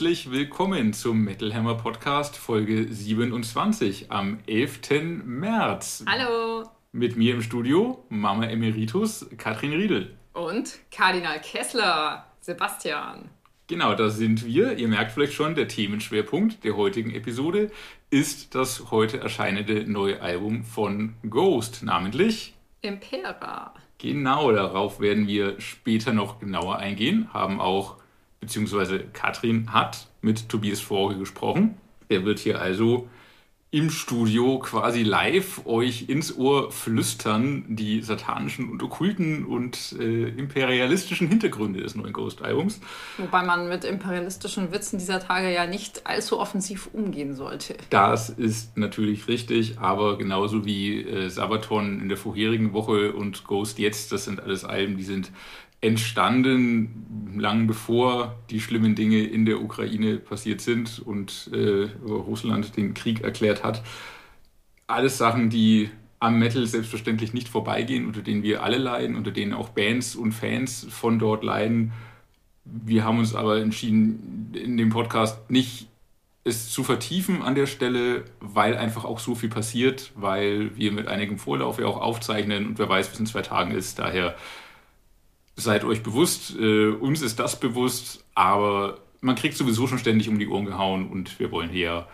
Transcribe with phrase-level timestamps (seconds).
[0.00, 4.80] Herzlich willkommen zum Metal Hammer Podcast Folge 27 am 11.
[5.26, 6.06] März.
[6.08, 6.64] Hallo.
[6.90, 10.16] Mit mir im Studio Mama Emeritus Katrin Riedel.
[10.32, 13.28] Und Kardinal Kessler Sebastian.
[13.66, 14.78] Genau, da sind wir.
[14.78, 17.70] Ihr merkt vielleicht schon, der Themenschwerpunkt der heutigen Episode
[18.08, 23.74] ist das heute erscheinende neue Album von Ghost, namentlich Impera.
[23.98, 27.28] Genau, darauf werden wir später noch genauer eingehen.
[27.34, 27.99] Haben auch,
[28.40, 31.76] beziehungsweise Katrin hat mit Tobias Vorge gesprochen.
[32.08, 33.08] Er wird hier also
[33.72, 41.28] im Studio quasi live euch ins Ohr flüstern die satanischen und okkulten und äh, imperialistischen
[41.28, 42.80] Hintergründe des neuen Ghost-Albums.
[43.18, 47.76] Wobei man mit imperialistischen Witzen dieser Tage ja nicht allzu offensiv umgehen sollte.
[47.90, 53.78] Das ist natürlich richtig, aber genauso wie äh, Sabaton in der vorherigen Woche und Ghost
[53.78, 55.30] jetzt, das sind alles Alben, die sind
[55.80, 62.94] entstanden, lang bevor die schlimmen Dinge in der Ukraine passiert sind und äh, Russland den
[62.94, 63.82] Krieg erklärt hat.
[64.86, 69.54] Alles Sachen, die am Metal selbstverständlich nicht vorbeigehen, unter denen wir alle leiden, unter denen
[69.54, 71.92] auch Bands und Fans von dort leiden.
[72.64, 75.88] Wir haben uns aber entschieden, in dem Podcast nicht
[76.44, 81.06] es zu vertiefen an der Stelle, weil einfach auch so viel passiert, weil wir mit
[81.06, 83.98] einigem Vorlauf ja auch aufzeichnen und wer weiß, es in zwei Tagen ist.
[83.98, 84.36] Daher
[85.56, 90.38] seid euch bewusst, äh, uns ist das bewusst, aber man kriegt sowieso schon ständig um
[90.38, 92.06] die Ohren gehauen und wir wollen hier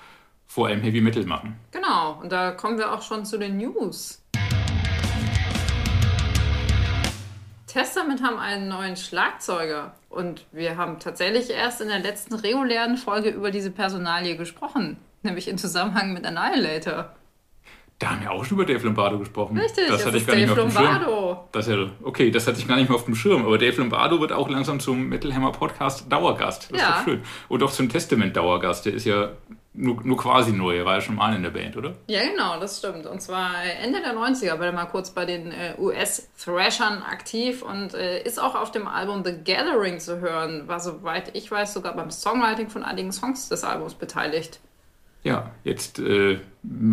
[0.46, 1.58] vor allem Heavy Metal machen.
[1.70, 4.22] Genau, und da kommen wir auch schon zu den News.
[7.76, 13.28] Testament haben einen neuen Schlagzeuger und wir haben tatsächlich erst in der letzten regulären Folge
[13.28, 17.14] über diese Personalie gesprochen, nämlich im Zusammenhang mit Annihilator.
[17.98, 19.56] Da haben wir auch schon über Dave Lombardo gesprochen.
[19.56, 21.26] Richtig, das, das hatte ich gar nicht Dave mehr auf dem Lombardo.
[21.28, 21.38] Schirm.
[21.52, 23.46] Das ja, okay, das hatte ich gar nicht mehr auf dem Schirm.
[23.46, 26.68] Aber Dave Lombardo wird auch langsam zum Metal Hammer Podcast Dauergast.
[26.72, 26.88] Das Ja.
[26.90, 27.22] ist doch schön.
[27.48, 28.84] Und auch zum Testament Dauergast.
[28.84, 29.30] Der ist ja
[29.72, 30.76] nur, nur quasi neu.
[30.76, 31.94] Er war ja schon mal in der Band, oder?
[32.06, 33.06] Ja, genau, das stimmt.
[33.06, 33.52] Und zwar
[33.82, 38.40] Ende der 90er war er mal kurz bei den äh, US-Thrashern aktiv und äh, ist
[38.40, 40.68] auch auf dem Album The Gathering zu hören.
[40.68, 44.60] War, soweit ich weiß, sogar beim Songwriting von einigen Songs des Albums beteiligt.
[45.26, 46.38] Ja, jetzt äh,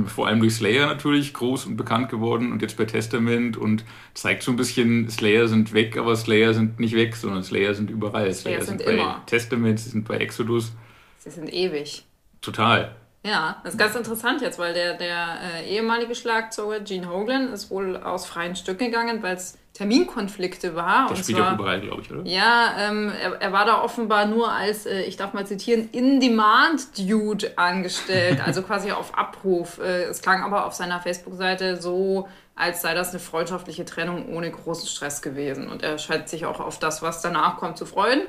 [0.07, 3.85] vor allem durch Slayer natürlich groß und bekannt geworden und jetzt bei Testament und
[4.15, 7.91] zeigt so ein bisschen, Slayer sind weg, aber Slayer sind nicht weg, sondern Slayer sind
[7.91, 8.33] überall.
[8.33, 9.21] Slayer sind bei immer.
[9.27, 10.71] Testament, sie sind bei Exodus.
[11.19, 12.05] Sie sind ewig.
[12.41, 12.95] Total.
[13.25, 17.71] Ja, das ist ganz interessant jetzt, weil der, der äh, ehemalige Schlagzeuger Gene Hoglan ist
[17.71, 21.09] wohl aus freien Stücken gegangen, weil es Terminkonflikte war.
[21.09, 22.21] Und spielt auch überall, glaube ich, oder?
[22.25, 27.57] Ja, ähm, er, er war da offenbar nur als, äh, ich darf mal zitieren, In-Demand-Dude
[27.57, 29.79] angestellt, also quasi auf Abruf.
[29.79, 34.51] Äh, es klang aber auf seiner Facebook-Seite so, als sei das eine freundschaftliche Trennung ohne
[34.51, 35.69] großen Stress gewesen.
[35.69, 38.21] Und er scheint sich auch auf das, was danach kommt, zu freuen.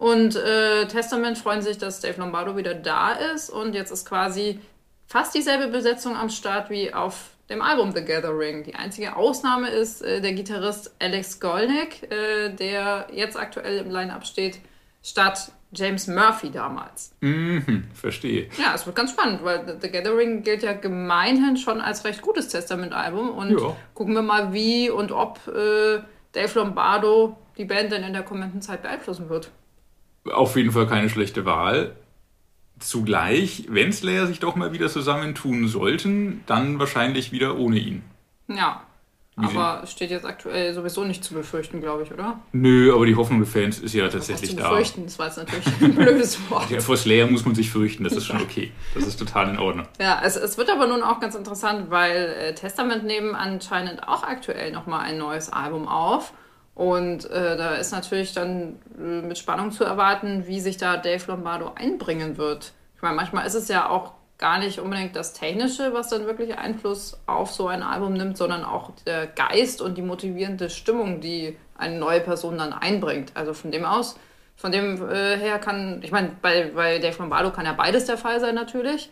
[0.00, 3.50] Und äh, Testament freuen sich, dass Dave Lombardo wieder da ist.
[3.50, 4.58] Und jetzt ist quasi
[5.06, 8.62] fast dieselbe Besetzung am Start wie auf dem Album The Gathering.
[8.64, 14.24] Die einzige Ausnahme ist äh, der Gitarrist Alex Golnick, äh, der jetzt aktuell im Line-Up
[14.24, 14.58] steht,
[15.02, 17.12] statt James Murphy damals.
[17.20, 18.48] Mhm, verstehe.
[18.56, 22.48] Ja, es wird ganz spannend, weil The Gathering gilt ja gemeinhin schon als recht gutes
[22.48, 23.28] Testament-Album.
[23.28, 23.76] Und Ja.
[23.92, 26.00] gucken wir mal, wie und ob äh,
[26.32, 29.50] Dave Lombardo die Band denn in der kommenden Zeit beeinflussen wird.
[30.24, 31.96] Auf jeden Fall keine schlechte Wahl.
[32.78, 38.02] Zugleich, wenn Slayer sich doch mal wieder zusammentun sollten, dann wahrscheinlich wieder ohne ihn.
[38.48, 38.82] Ja.
[39.36, 42.40] Wie Aber es steht jetzt aktuell sowieso nicht zu befürchten, glaube ich, oder?
[42.52, 44.68] Nö, aber die Hoffnung der Fans ist ja Was tatsächlich zu da.
[44.68, 46.68] befürchten, das war jetzt natürlich ein blödes Wort.
[46.70, 48.72] Ja, vor Slayer muss man sich fürchten, das ist schon okay.
[48.94, 49.86] Das ist total in Ordnung.
[49.98, 54.24] Ja, es, es wird aber nun auch ganz interessant, weil äh, Testament nehmen anscheinend auch
[54.24, 56.32] aktuell nochmal ein neues Album auf.
[56.80, 61.22] Und äh, da ist natürlich dann äh, mit Spannung zu erwarten, wie sich da Dave
[61.26, 62.72] Lombardo einbringen wird.
[62.96, 66.56] Ich meine, manchmal ist es ja auch gar nicht unbedingt das Technische, was dann wirklich
[66.56, 71.54] Einfluss auf so ein Album nimmt, sondern auch der Geist und die motivierende Stimmung, die
[71.76, 73.32] eine neue Person dann einbringt.
[73.34, 74.18] Also von dem aus,
[74.56, 78.16] von dem äh, her kann, ich meine, bei, bei Dave Lombardo kann ja beides der
[78.16, 79.10] Fall sein natürlich.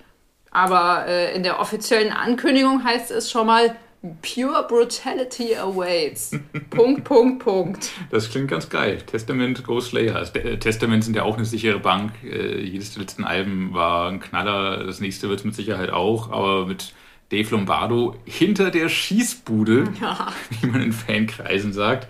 [0.51, 3.77] Aber äh, in der offiziellen Ankündigung heißt es schon mal,
[4.23, 6.31] Pure Brutality awaits.
[6.71, 7.91] Punkt, Punkt, Punkt.
[8.11, 8.99] Das klingt ganz geil.
[9.05, 10.17] Testament, Ghost Slayer.
[10.17, 12.13] Also, äh, Testament sind ja auch eine sichere Bank.
[12.23, 14.85] Äh, jedes der letzten Alben war ein Knaller.
[14.85, 16.31] Das nächste wird es mit Sicherheit auch.
[16.31, 16.93] Aber mit
[17.31, 20.29] Dave Lombardo hinter der Schießbude, Ja.
[20.61, 22.07] wie man in Fankreisen sagt,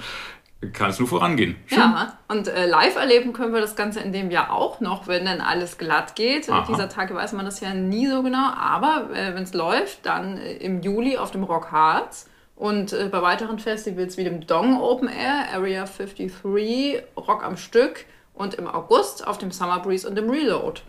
[0.73, 1.57] kann es nur vorangehen.
[1.69, 5.25] Ja, und äh, live erleben können wir das Ganze in dem Jahr auch noch, wenn
[5.25, 6.51] dann alles glatt geht.
[6.51, 6.67] Aha.
[6.69, 10.39] Dieser Tage weiß man das ja nie so genau, aber äh, wenn es läuft, dann
[10.39, 14.81] äh, im Juli auf dem Rock Harz und äh, bei weiteren Festivals wie dem Dong
[14.81, 16.33] Open Air, Area 53,
[17.17, 20.81] Rock am Stück und im August auf dem Summer Breeze und dem Reload.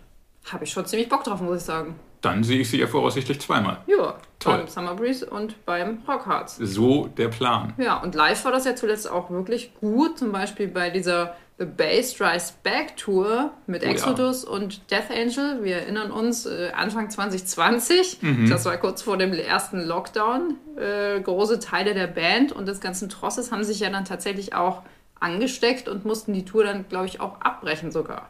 [0.52, 2.00] Habe ich schon ziemlich Bock drauf, muss ich sagen.
[2.22, 3.78] Dann sehe ich sie ja voraussichtlich zweimal.
[3.88, 4.58] Ja, Toll.
[4.58, 6.58] beim Summer Breeze und beim Rockhards.
[6.58, 7.74] So der Plan.
[7.78, 10.18] Ja, und live war das ja zuletzt auch wirklich gut.
[10.18, 14.50] Zum Beispiel bei dieser The Bass Rise Back Tour mit oh, Exodus ja.
[14.50, 15.62] und Death Angel.
[15.62, 18.50] Wir erinnern uns, äh, Anfang 2020, mhm.
[18.50, 20.56] das war kurz vor dem ersten Lockdown.
[20.78, 24.84] Äh, große Teile der Band und des ganzen Trosses haben sich ja dann tatsächlich auch
[25.20, 28.30] angesteckt und mussten die Tour dann, glaube ich, auch abbrechen sogar.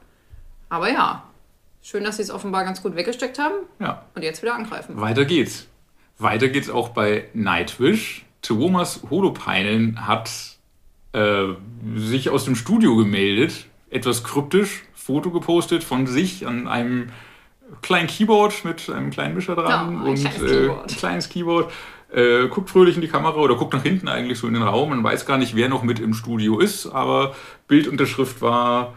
[0.69, 1.24] Aber ja,
[1.89, 3.56] Schön, dass sie es offenbar ganz gut weggesteckt haben.
[3.80, 4.06] Ja.
[4.13, 5.01] Und jetzt wieder angreifen.
[5.01, 5.65] Weiter geht's.
[6.19, 8.25] Weiter geht's auch bei Nightwish.
[8.44, 10.30] Thomas Holopeinen hat
[11.13, 11.45] äh,
[11.95, 17.07] sich aus dem Studio gemeldet, etwas kryptisch, Foto gepostet von sich an einem
[17.81, 20.91] kleinen Keyboard mit einem kleinen Mischer dran oh, und kleines äh, Keyboard.
[20.91, 21.74] ein kleines Keyboard.
[22.13, 24.89] Äh, guckt fröhlich in die Kamera oder guckt nach hinten eigentlich so in den Raum.
[24.89, 27.33] Man weiß gar nicht, wer noch mit im Studio ist, aber
[27.68, 28.94] Bildunterschrift war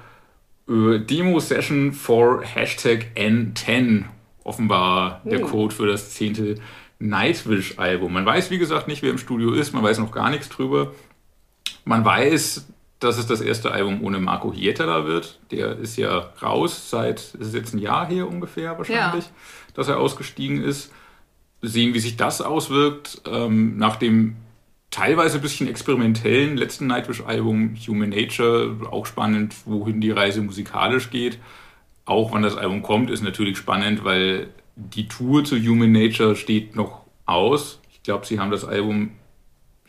[0.66, 4.04] Demo-Session for Hashtag N10.
[4.44, 5.46] Offenbar der hm.
[5.46, 6.56] Code für das zehnte
[6.98, 8.12] Nightwish-Album.
[8.12, 9.72] Man weiß, wie gesagt, nicht, wer im Studio ist.
[9.72, 10.92] Man weiß noch gar nichts drüber.
[11.84, 12.66] Man weiß,
[13.00, 15.40] dass es das erste Album ohne Marco Hietala wird.
[15.50, 19.30] Der ist ja raus seit, ist es jetzt ein Jahr her ungefähr wahrscheinlich, ja.
[19.74, 20.92] dass er ausgestiegen ist.
[21.60, 23.22] Sehen, wie sich das auswirkt.
[23.26, 24.36] Ähm, nach dem
[24.92, 31.38] teilweise ein bisschen experimentellen letzten Nightwish-Album Human Nature, auch spannend, wohin die Reise musikalisch geht.
[32.04, 36.76] Auch wann das Album kommt, ist natürlich spannend, weil die Tour zu Human Nature steht
[36.76, 37.80] noch aus.
[37.90, 39.12] Ich glaube, sie haben das Album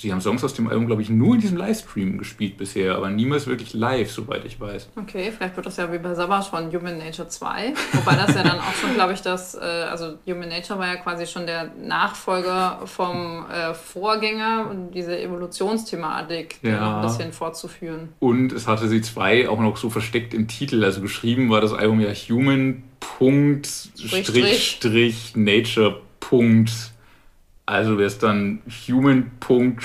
[0.03, 3.09] Sie haben Songs aus dem Album, glaube ich, nur in diesem Livestream gespielt bisher, aber
[3.09, 4.89] niemals wirklich live, soweit ich weiß.
[4.97, 7.73] Okay, vielleicht wird das ja wie bei Savage von Human Nature 2.
[7.93, 10.97] Wobei das ja dann auch schon, glaube ich, das, äh, also Human Nature war ja
[10.97, 16.81] quasi schon der Nachfolger vom äh, Vorgänger und diese Evolutionsthematik ja.
[16.81, 18.09] noch ein bisschen fortzuführen.
[18.19, 21.71] Und es hatte sie zwei auch noch so versteckt im Titel, also geschrieben war das
[21.71, 26.92] Album ja Human Punkt Strich Strich Nature Punkt
[27.65, 29.79] also wäre es dann human.nature.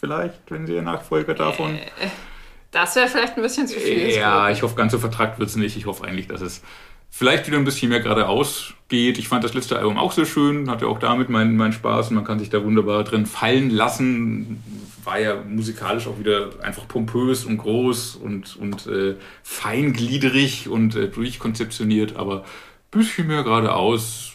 [0.00, 1.74] vielleicht, wenn Sie Ihr Nachfolger davon.
[1.74, 2.08] Äh,
[2.70, 4.10] das wäre vielleicht ein bisschen zu viel.
[4.10, 5.76] Ja, ich hoffe, ganz so vertrackt wird es nicht.
[5.76, 6.62] Ich hoffe eigentlich, dass es
[7.10, 9.18] vielleicht wieder ein bisschen mehr geradeaus geht.
[9.18, 12.16] Ich fand das letzte Album auch sehr schön, hatte auch damit meinen, meinen Spaß und
[12.16, 14.62] man kann sich da wunderbar drin fallen lassen.
[15.04, 21.08] War ja musikalisch auch wieder einfach pompös und groß und, und äh, feingliedrig und äh,
[21.08, 22.44] durchkonzeptioniert, aber
[22.90, 24.32] bisschen mehr geradeaus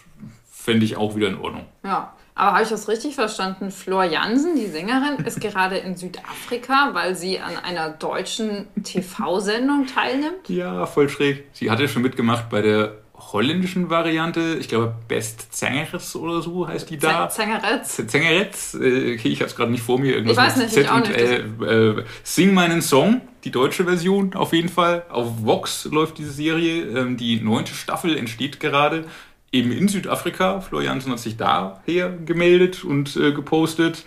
[0.51, 1.65] fände ich auch wieder in Ordnung.
[1.83, 2.13] Ja.
[2.35, 3.69] Aber habe ich das richtig verstanden?
[3.69, 10.49] Flor Jansen, die Sängerin, ist gerade in Südafrika, weil sie an einer deutschen TV-Sendung teilnimmt?
[10.49, 11.45] Ja, voll schräg.
[11.53, 14.57] Sie hatte schon mitgemacht bei der holländischen Variante.
[14.59, 17.29] Ich glaube, Best Zangeres oder so heißt die da.
[17.29, 18.01] Zangeretz.
[18.07, 18.73] Zangeretz.
[18.73, 20.15] Äh, okay, ich habe es gerade nicht vor mir.
[20.15, 21.15] Irgendwas ich weiß nicht, ich auch nicht.
[21.15, 25.05] Äh, äh, Sing meinen Song, die deutsche Version auf jeden Fall.
[25.09, 26.83] Auf Vox läuft diese Serie.
[26.83, 29.05] Ähm, die neunte Staffel entsteht gerade
[29.51, 30.61] eben in Südafrika.
[30.61, 34.05] Florian hat sich daher gemeldet und äh, gepostet,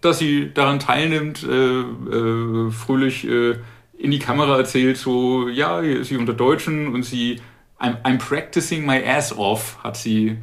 [0.00, 3.26] dass sie daran teilnimmt, äh, äh, fröhlich
[4.00, 7.40] in die Kamera erzählt, so, ja, hier ist sie unter Deutschen und sie
[7.78, 10.38] I'm, I'm practicing my ass off, hat sie,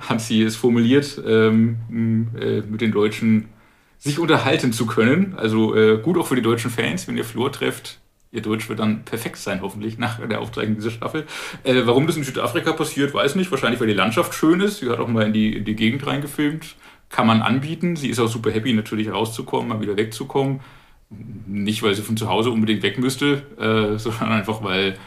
[0.00, 3.48] hat sie es formuliert, ähm, äh, mit den Deutschen
[3.98, 5.34] sich unterhalten zu können.
[5.36, 7.98] Also äh, gut auch für die deutschen Fans, wenn ihr Flur trefft.
[8.30, 11.26] Ihr Deutsch wird dann perfekt sein, hoffentlich, nach der Aufzeichnung dieser Staffel.
[11.64, 13.50] Äh, warum das in Südafrika passiert, weiß nicht.
[13.50, 14.78] Wahrscheinlich, weil die Landschaft schön ist.
[14.78, 16.76] Sie hat auch mal in die, in die Gegend reingefilmt.
[17.08, 17.96] Kann man anbieten.
[17.96, 20.60] Sie ist auch super happy, natürlich rauszukommen, mal wieder wegzukommen.
[21.46, 24.98] Nicht, weil sie von zu Hause unbedingt weg müsste, äh, sondern einfach, weil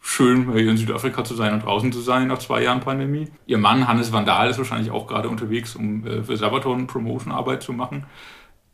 [0.00, 3.28] schön, hier in Südafrika zu sein und draußen zu sein nach zwei Jahren Pandemie.
[3.46, 7.72] Ihr Mann Hannes Vandal ist wahrscheinlich auch gerade unterwegs, um äh, für Sabaton Promotion-Arbeit zu
[7.72, 8.06] machen.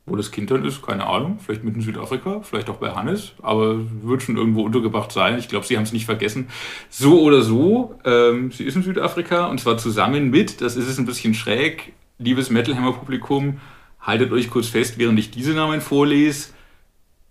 [0.08, 1.40] Wo das Kind dann ist, keine Ahnung.
[1.44, 5.36] Vielleicht mit in Südafrika, vielleicht auch bei Hannes, aber wird schon irgendwo untergebracht sein.
[5.36, 6.46] Ich glaube, sie haben es nicht vergessen.
[6.88, 10.98] So oder so, ähm, sie ist in Südafrika und zwar zusammen mit, das ist es
[10.98, 13.58] ein bisschen schräg, liebes Metalhammer-Publikum,
[14.00, 16.50] haltet euch kurz fest, während ich diese Namen vorlese.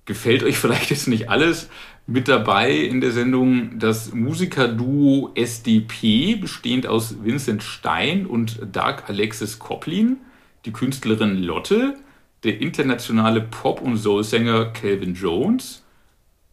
[0.04, 1.70] Gefällt euch vielleicht jetzt nicht alles,
[2.08, 9.58] mit dabei in der Sendung das Musikerduo SDP, bestehend aus Vincent Stein und Dark Alexis
[9.58, 10.18] Koplin,
[10.66, 11.96] die Künstlerin Lotte,
[12.44, 15.84] der internationale Pop- und Soul-Sänger Calvin Jones,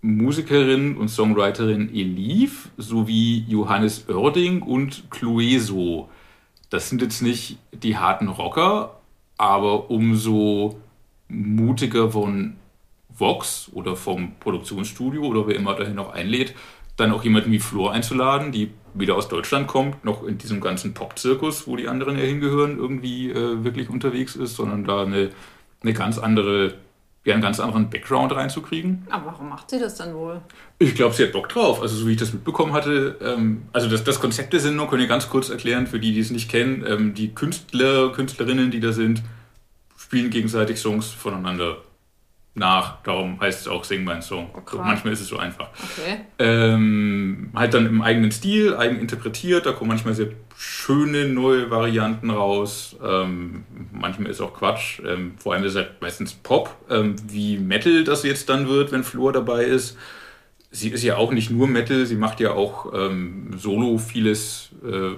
[0.01, 6.09] Musikerin und Songwriterin Elif sowie Johannes Oerding und Clueso.
[6.71, 9.01] Das sind jetzt nicht die harten Rocker,
[9.37, 10.81] aber umso
[11.29, 12.55] mutiger von
[13.17, 16.55] Vox oder vom Produktionsstudio oder wer immer dahin noch einlädt,
[16.97, 20.95] dann auch jemanden wie Flor einzuladen, die wieder aus Deutschland kommt, noch in diesem ganzen
[20.95, 25.31] Pop-Zirkus, wo die anderen ja hingehören, irgendwie äh, wirklich unterwegs ist, sondern da eine,
[25.83, 26.75] eine ganz andere
[27.25, 29.07] ja, einen ganz anderen Background reinzukriegen.
[29.09, 30.41] Aber warum macht sie das dann wohl?
[30.81, 31.81] Ich glaube, sie hat Bock drauf.
[31.81, 35.03] Also, so wie ich das mitbekommen hatte, ähm, also das, das Konzept der Sendung könnt
[35.03, 36.85] ihr ganz kurz erklären, für die, die es nicht kennen.
[36.87, 39.23] Ähm, die Künstler, Künstlerinnen, die da sind,
[39.97, 41.77] spielen gegenseitig Songs voneinander
[42.55, 43.03] nach.
[43.03, 44.51] Darum heißt es auch Sing mein Song.
[44.71, 45.69] So, manchmal ist es so einfach.
[45.73, 46.21] Okay.
[46.39, 49.65] Ähm, halt dann im eigenen Stil, eigen interpretiert.
[49.65, 52.97] Da kommen manchmal sehr schöne neue Varianten raus.
[53.03, 55.01] Ähm, manchmal ist auch Quatsch.
[55.07, 58.93] Ähm, vor allem ist es halt meistens Pop, ähm, wie Metal das jetzt dann wird,
[58.93, 59.97] wenn Flor dabei ist.
[60.71, 64.71] Sie ist ja auch nicht nur Metal, sie macht ja auch ähm, solo vieles.
[64.85, 65.17] Äh,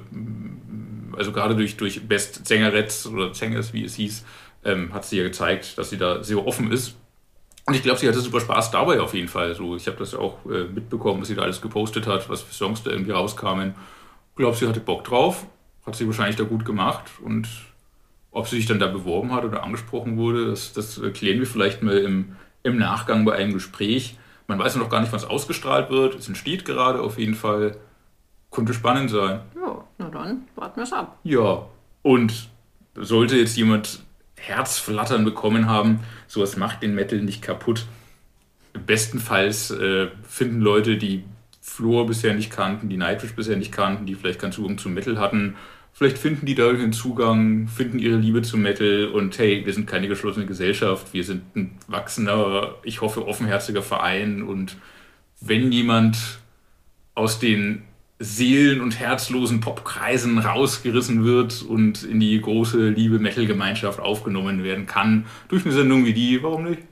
[1.16, 4.24] also gerade durch, durch Best Sängeretz oder Sängers, wie es hieß,
[4.64, 6.96] ähm, hat sie ja gezeigt, dass sie da sehr offen ist
[7.66, 9.54] und ich glaube, sie hatte super Spaß dabei auf jeden Fall.
[9.54, 12.52] So, ich habe das auch äh, mitbekommen, was sie da alles gepostet hat, was für
[12.52, 13.74] Songs da irgendwie rauskamen.
[14.30, 15.46] Ich glaube, sie hatte Bock drauf,
[15.86, 17.48] hat sie wahrscheinlich da gut gemacht und
[18.34, 21.82] ob sie sich dann da beworben hat oder angesprochen wurde, das, das klären wir vielleicht
[21.82, 24.18] mal im, im Nachgang bei einem Gespräch.
[24.48, 26.16] Man weiß noch gar nicht, was ausgestrahlt wird.
[26.16, 27.76] Es entsteht gerade auf jeden Fall.
[28.50, 29.40] Könnte spannend sein.
[29.54, 31.18] Ja, na dann warten wir es ab.
[31.22, 31.66] Ja,
[32.02, 32.50] und
[32.94, 34.00] sollte jetzt jemand
[34.36, 36.00] Herzflattern bekommen haben.
[36.34, 37.86] Sowas macht den Metal nicht kaputt.
[38.86, 41.22] Bestenfalls äh, finden Leute, die
[41.60, 45.20] Floor bisher nicht kannten, die Nightwish bisher nicht kannten, die vielleicht keinen Zugang zum Metal
[45.20, 45.54] hatten,
[45.92, 49.86] vielleicht finden die dadurch einen Zugang, finden ihre Liebe zum Metal und hey, wir sind
[49.86, 54.76] keine geschlossene Gesellschaft, wir sind ein wachsender, ich hoffe, offenherziger Verein und
[55.40, 56.18] wenn jemand
[57.14, 57.84] aus den
[58.24, 65.26] seelen- und herzlosen Popkreisen rausgerissen wird und in die große liebe Metal-Gemeinschaft aufgenommen werden kann.
[65.48, 66.82] Durch eine Sendung wie die, warum nicht?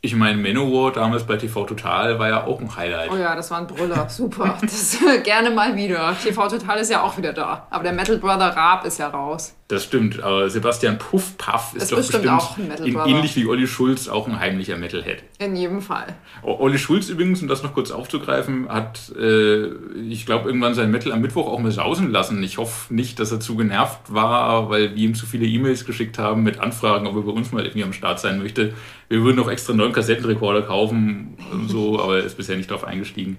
[0.00, 3.10] Ich meine, Manowar damals bei TV Total war ja auch ein Highlight.
[3.10, 4.08] Oh ja, das war ein Brüller.
[4.08, 4.56] Super.
[4.60, 6.16] Das gerne mal wieder.
[6.22, 7.66] TV Total ist ja auch wieder da.
[7.68, 9.54] Aber der Metal Brother Raab ist ja raus.
[9.68, 13.44] Das stimmt, aber Sebastian Puffpaff ist, ist doch bestimmt, bestimmt auch ein Metal ähnlich wie
[13.44, 15.22] Olli Schulz auch ein heimlicher Metalhead.
[15.38, 16.16] In jedem Fall.
[16.42, 19.66] Olli Schulz übrigens, um das noch kurz aufzugreifen, hat, äh,
[20.08, 22.42] ich glaube, irgendwann sein Metal am Mittwoch auch mal sausen lassen.
[22.42, 26.16] Ich hoffe nicht, dass er zu genervt war, weil wir ihm zu viele E-Mails geschickt
[26.16, 28.72] haben mit Anfragen, ob er bei uns mal irgendwie am Start sein möchte.
[29.10, 32.70] Wir würden auch extra einen neuen Kassettenrekorder kaufen und so, aber er ist bisher nicht
[32.70, 33.36] darauf eingestiegen.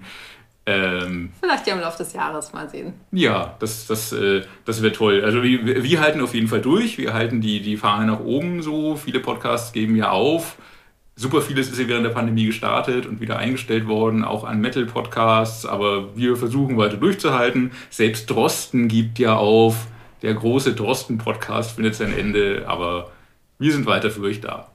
[0.70, 2.94] Ähm, Vielleicht ja im Laufe des Jahres mal sehen.
[3.12, 5.24] Ja, das, das, äh, das wäre toll.
[5.26, 7.00] Also wir, wir halten auf jeden Fall durch.
[7.00, 8.96] Wir halten die, die Fahne nach oben so.
[8.96, 10.58] Viele Podcasts geben ja auf.
[11.16, 15.66] Super vieles ist ja während der Pandemie gestartet und wieder eingestellt worden, auch an Metal-Podcasts.
[15.66, 17.72] Aber wir versuchen weiter durchzuhalten.
[17.90, 19.88] Selbst Drosten gibt ja auf.
[20.22, 22.66] Der große Drosten-Podcast findet sein Ende.
[22.68, 23.10] Aber
[23.58, 24.70] wir sind weiter für euch da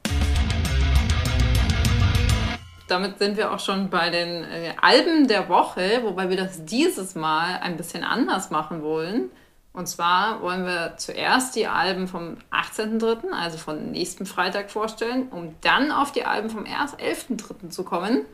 [2.89, 7.15] damit sind wir auch schon bei den äh, Alben der Woche, wobei wir das dieses
[7.15, 9.31] Mal ein bisschen anders machen wollen.
[9.73, 15.57] Und zwar wollen wir zuerst die Alben vom 18.03., also von nächsten Freitag vorstellen, um
[15.63, 17.71] dann auf die Alben vom 11.03.
[17.71, 18.25] zu kommen,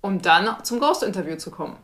[0.00, 1.76] um dann zum Ghost-Interview zu kommen.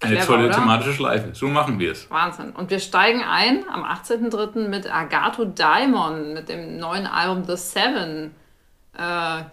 [0.00, 0.54] Eine Clever, tolle oder?
[0.54, 1.34] thematische Schleife.
[1.34, 2.10] So machen wir es.
[2.10, 2.50] Wahnsinn.
[2.50, 4.68] Und wir steigen ein am 18.03.
[4.68, 8.34] mit Agato Daimon, mit dem neuen Album The Seven
[8.96, 9.00] äh,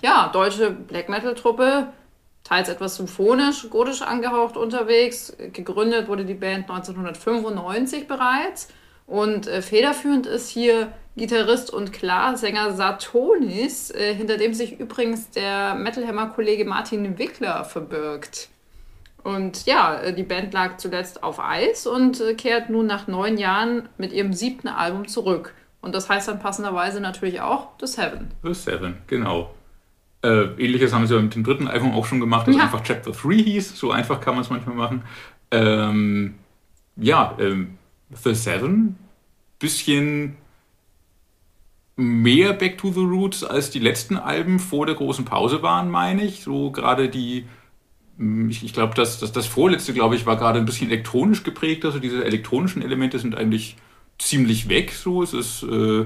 [0.02, 1.88] ja, deutsche Black Metal-Truppe,
[2.44, 5.36] teils etwas symphonisch, gotisch angehaucht unterwegs.
[5.54, 8.70] Gegründet wurde die Band 1995 bereits.
[9.06, 15.76] Und äh, federführend ist hier Gitarrist und Klarsänger Satonis, äh, hinter dem sich übrigens der
[15.76, 18.50] Metalhammer-Kollege Martin Wickler verbirgt.
[19.24, 23.38] Und ja, äh, die Band lag zuletzt auf Eis und äh, kehrt nun nach neun
[23.38, 25.54] Jahren mit ihrem siebten Album zurück.
[25.84, 28.32] Und das heißt dann passenderweise natürlich auch The Seven.
[28.42, 29.54] The Seven, genau.
[30.24, 32.64] Äh, Ähnliches haben sie mit dem dritten Album auch schon gemacht, das ja.
[32.64, 33.78] einfach Chapter 3 hieß.
[33.78, 35.04] So einfach kann man es manchmal machen.
[35.52, 36.36] Ähm,
[36.96, 37.78] ja, ähm,
[38.12, 38.96] The Seven,
[39.60, 40.38] bisschen
[41.98, 46.24] mehr Back to the Roots als die letzten Alben vor der großen Pause waren, meine
[46.24, 46.44] ich.
[46.44, 47.44] So gerade die,
[48.18, 51.44] hm, ich, ich glaube, das, das, das vorletzte, glaube ich, war gerade ein bisschen elektronisch
[51.44, 51.84] geprägt.
[51.84, 53.76] Also diese elektronischen Elemente sind eigentlich
[54.20, 54.92] ziemlich weg.
[54.92, 56.06] So, es ist äh,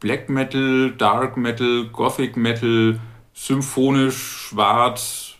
[0.00, 3.00] Black Metal, Dark Metal, Gothic Metal,
[3.34, 5.34] symphonisch, schwarz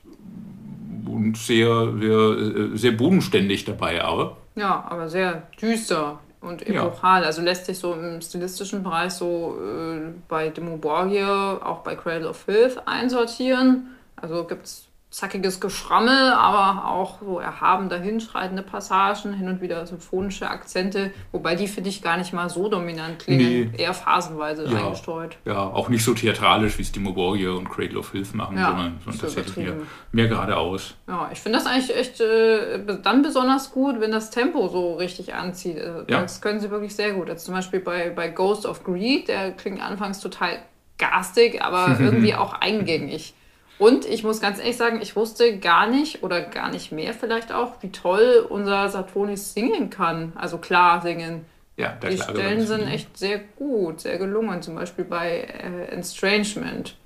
[1.07, 4.37] und sehr, sehr, äh, sehr bodenständig dabei, aber.
[4.55, 7.23] Ja, aber sehr düster und epochal.
[7.23, 7.27] Ja.
[7.27, 12.29] Also lässt sich so im stilistischen Bereich so äh, bei Demo Borgir, auch bei Cradle
[12.29, 13.97] of Filth einsortieren.
[14.17, 20.49] Also gibt es zackiges Geschrammel, aber auch so erhaben dahinschreitende Passagen, hin und wieder symphonische
[20.49, 23.83] Akzente, wobei die finde ich gar nicht mal so dominant klingen, nee.
[23.83, 24.79] eher phasenweise ja.
[24.79, 25.37] eingestreut.
[25.45, 28.69] Ja, auch nicht so theatralisch, wie es Timo Borgir und Cradle of Filth machen, ja,
[28.69, 29.77] sondern, sondern tatsächlich mehr,
[30.13, 30.95] mehr geradeaus.
[31.07, 35.35] Ja, ich finde das eigentlich echt äh, dann besonders gut, wenn das Tempo so richtig
[35.35, 35.79] anzieht.
[35.79, 36.23] Also, ja.
[36.23, 37.29] Das können sie wirklich sehr gut.
[37.29, 40.59] Also zum Beispiel bei, bei Ghost of Greed, der klingt anfangs total
[40.97, 43.35] garstig, aber irgendwie auch eingängig.
[43.79, 47.53] Und ich muss ganz ehrlich sagen, ich wusste gar nicht oder gar nicht mehr vielleicht
[47.53, 50.33] auch, wie toll unser Saturnis singen kann.
[50.37, 51.45] Also klar singen.
[51.77, 54.63] Ja, Die Stellen sind echt sehr gut, sehr gelungen.
[54.63, 56.97] Zum Beispiel bei äh, Estrangement.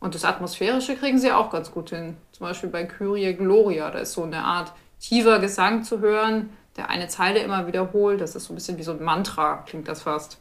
[0.00, 2.16] Und das Atmosphärische kriegen sie auch ganz gut hin.
[2.32, 6.90] Zum Beispiel bei Kyrie Gloria, da ist so eine Art tiefer Gesang zu hören, der
[6.90, 8.20] eine Zeile immer wiederholt.
[8.20, 10.38] Das ist so ein bisschen wie so ein Mantra, klingt das fast.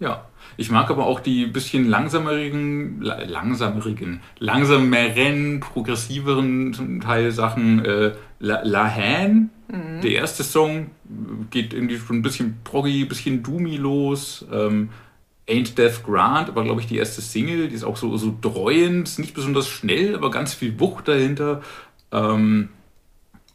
[0.00, 7.84] Ja, ich mag aber auch die bisschen langsamerigen, langsamerigen, langsameren, progressiveren zum Teil Sachen.
[7.84, 10.00] Äh, La, La Han, mhm.
[10.02, 10.90] der erste Song,
[11.50, 14.44] geht irgendwie schon ein bisschen proggy, ein bisschen doomy los.
[14.52, 14.90] Ähm,
[15.48, 17.68] Ain't Death Grant war, glaube ich, die erste Single.
[17.68, 21.62] Die ist auch so, so dreuend, nicht besonders schnell, aber ganz viel Wucht dahinter.
[22.12, 22.70] Ähm,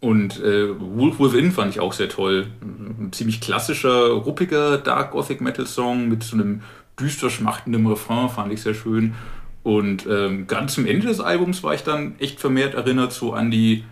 [0.02, 2.48] und äh, Wolf Within fand ich auch sehr toll.
[2.62, 6.62] Ein ziemlich klassischer, ruppiger Dark Gothic Metal Song mit so einem
[6.98, 9.16] düster schmachtenden Refrain fand ich sehr schön.
[9.64, 13.52] Und ähm, ganz zum Ende des Albums war ich dann echt vermehrt erinnert so an
[13.52, 13.84] die,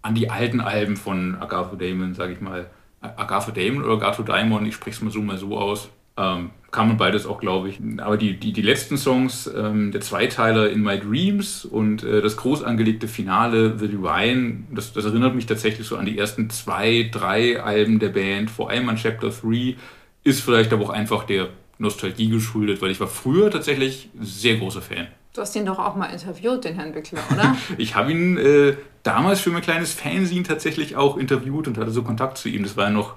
[0.00, 2.70] an die alten Alben von Agatho Damon, sag ich mal.
[3.02, 5.90] Agatho Damon oder Agatho Daimon, ich spreche es mal so mal so aus.
[6.16, 7.80] Ähm, kann man beides auch, glaube ich.
[7.98, 12.36] Aber die, die, die letzten Songs, ähm, der Zweiteiler In My Dreams und äh, das
[12.36, 17.08] groß angelegte Finale The Divine, das, das erinnert mich tatsächlich so an die ersten zwei,
[17.10, 19.76] drei Alben der Band, vor allem an Chapter 3,
[20.22, 21.48] ist vielleicht aber auch einfach der
[21.78, 25.08] Nostalgie geschuldet, weil ich war früher tatsächlich sehr großer Fan.
[25.32, 27.56] Du hast ihn doch auch mal interviewt, den Herrn Wickler, oder?
[27.78, 32.02] ich habe ihn äh, damals für mein kleines Fanzine tatsächlich auch interviewt und hatte so
[32.02, 32.64] Kontakt zu ihm.
[32.64, 33.14] Das war ja noch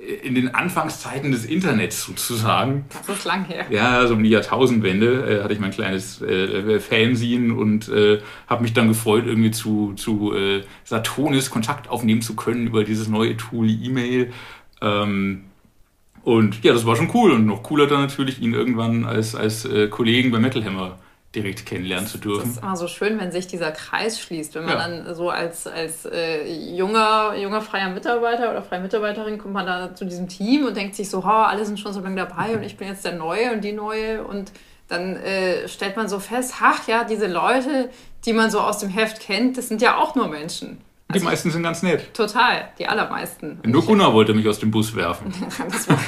[0.00, 2.86] in den Anfangszeiten des Internets sozusagen.
[3.06, 3.66] Das ist lang her.
[3.70, 8.62] Ja, so um die Jahrtausendwende äh, hatte ich mein kleines äh, Fanzine und äh, habe
[8.62, 13.36] mich dann gefreut, irgendwie zu, zu äh, Satonis Kontakt aufnehmen zu können über dieses neue
[13.36, 14.32] Tool E-Mail.
[14.80, 15.44] Ähm,
[16.22, 19.66] und ja, das war schon cool und noch cooler dann natürlich, ihn irgendwann als, als
[19.66, 20.98] äh, Kollegen bei Metal Hammer
[21.34, 22.40] direkt kennenlernen zu dürfen.
[22.40, 24.88] Das ist immer so schön, wenn sich dieser Kreis schließt, wenn man ja.
[24.88, 29.94] dann so als, als äh, junger, junger freier Mitarbeiter oder freie Mitarbeiterin kommt man da
[29.94, 32.64] zu diesem Team und denkt sich so, oh, alle sind schon so lange dabei und
[32.64, 34.50] ich bin jetzt der Neue und die Neue und
[34.88, 37.90] dann äh, stellt man so fest, ach ja, diese Leute,
[38.24, 40.80] die man so aus dem Heft kennt, das sind ja auch nur Menschen.
[41.10, 42.14] Die also, meisten sind ganz nett.
[42.14, 43.60] Total, die allermeisten.
[43.64, 45.32] Nur Gunnar wollte mich aus dem Bus werfen.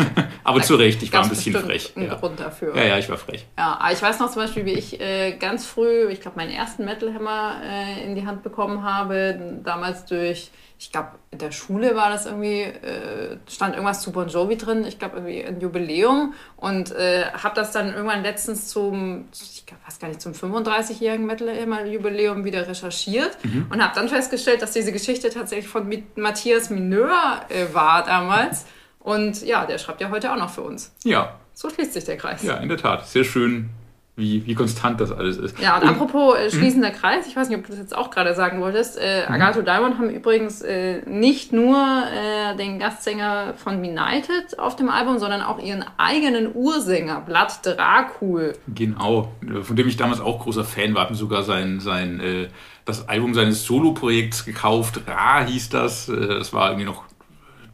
[0.44, 1.92] aber zu Recht, ich war ein bisschen frech.
[1.96, 2.14] Ein ja.
[2.14, 2.76] Grund dafür.
[2.76, 3.46] Ja, ja, ich war frech.
[3.58, 6.52] Ja, aber ich weiß noch zum Beispiel, wie ich äh, ganz früh, ich glaube, meinen
[6.52, 10.50] ersten Metal Hammer äh, in die Hand bekommen habe, damals durch
[10.83, 14.85] ich glaube, in der Schule war das irgendwie, äh, stand irgendwas zu Bon Jovi drin,
[14.85, 20.01] ich glaube irgendwie ein Jubiläum und äh, habe das dann irgendwann letztens zum, ich weiß
[20.01, 23.68] gar nicht, zum 35-jährigen Metal-Jubiläum wieder recherchiert mhm.
[23.71, 28.66] und habe dann festgestellt, dass diese Geschichte tatsächlich von Matthias Mineur äh, war damals
[28.99, 30.92] und ja, der schreibt ja heute auch noch für uns.
[31.05, 31.38] Ja.
[31.55, 32.42] So schließt sich der Kreis.
[32.42, 33.07] Ja, in der Tat.
[33.07, 33.71] Sehr schön
[34.14, 35.59] wie, wie konstant das alles ist.
[35.59, 36.59] Ja, und, und apropos äh, hm?
[36.59, 36.90] schließender.
[36.90, 38.98] Kreis, ich weiß nicht, ob du das jetzt auch gerade sagen wolltest.
[38.98, 39.35] Äh, mhm.
[39.35, 45.18] Agatho Diamond haben übrigens äh, nicht nur äh, den Gastsänger von Benighted auf dem Album,
[45.18, 48.53] sondern auch ihren eigenen Ursänger, Blood Dracul.
[48.68, 52.48] Genau, von dem ich damals auch großer Fan war, haben sogar sein, sein äh,
[52.85, 55.01] das Album seines Solo-Projekts gekauft.
[55.07, 56.11] Ra hieß das.
[56.11, 57.05] Äh, das war irgendwie noch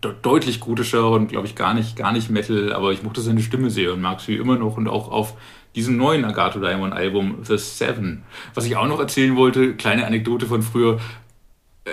[0.01, 3.71] deutlich gotischer und glaube ich gar nicht, gar nicht Metal, aber ich mochte seine Stimme
[3.71, 5.35] sehr und mag sie immer noch und auch auf
[5.79, 8.25] diesem neuen Agatho Diamond Album The Seven.
[8.53, 10.99] Was ich auch noch erzählen wollte, kleine Anekdote von früher.
[11.85, 11.93] Äh,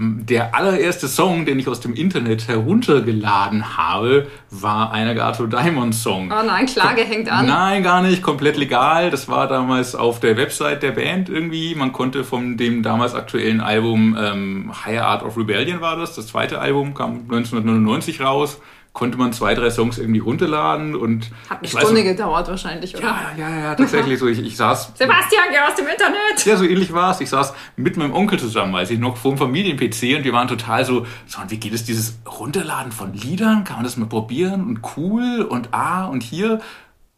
[0.00, 6.32] der allererste Song, den ich aus dem Internet heruntergeladen habe, war ein Agatho Diamond Song.
[6.32, 7.46] Oh nein, Klage hängt an.
[7.46, 9.10] Nein, gar nicht, komplett legal.
[9.10, 11.74] Das war damals auf der Website der Band irgendwie.
[11.74, 16.28] Man konnte von dem damals aktuellen Album ähm, Higher Art of Rebellion war das, das
[16.28, 18.60] zweite Album, kam 1999 raus
[18.92, 21.30] konnte man zwei, drei Songs irgendwie runterladen und.
[21.48, 23.04] Hat eine Stunde weiß, gedauert wahrscheinlich, oder?
[23.04, 24.26] Ja, ja, ja, tatsächlich so.
[24.26, 24.92] Ich, ich saß.
[24.94, 26.44] Sebastian, geh aus dem Internet!
[26.44, 27.20] Ja, so ähnlich war es.
[27.20, 30.48] Ich saß mit meinem Onkel zusammen, weiß ich noch, vor dem Familien-PC und wir waren
[30.48, 33.64] total so, so, und wie geht es dieses Runterladen von Liedern?
[33.64, 34.66] Kann man das mal probieren?
[34.66, 36.60] Und cool und ah und hier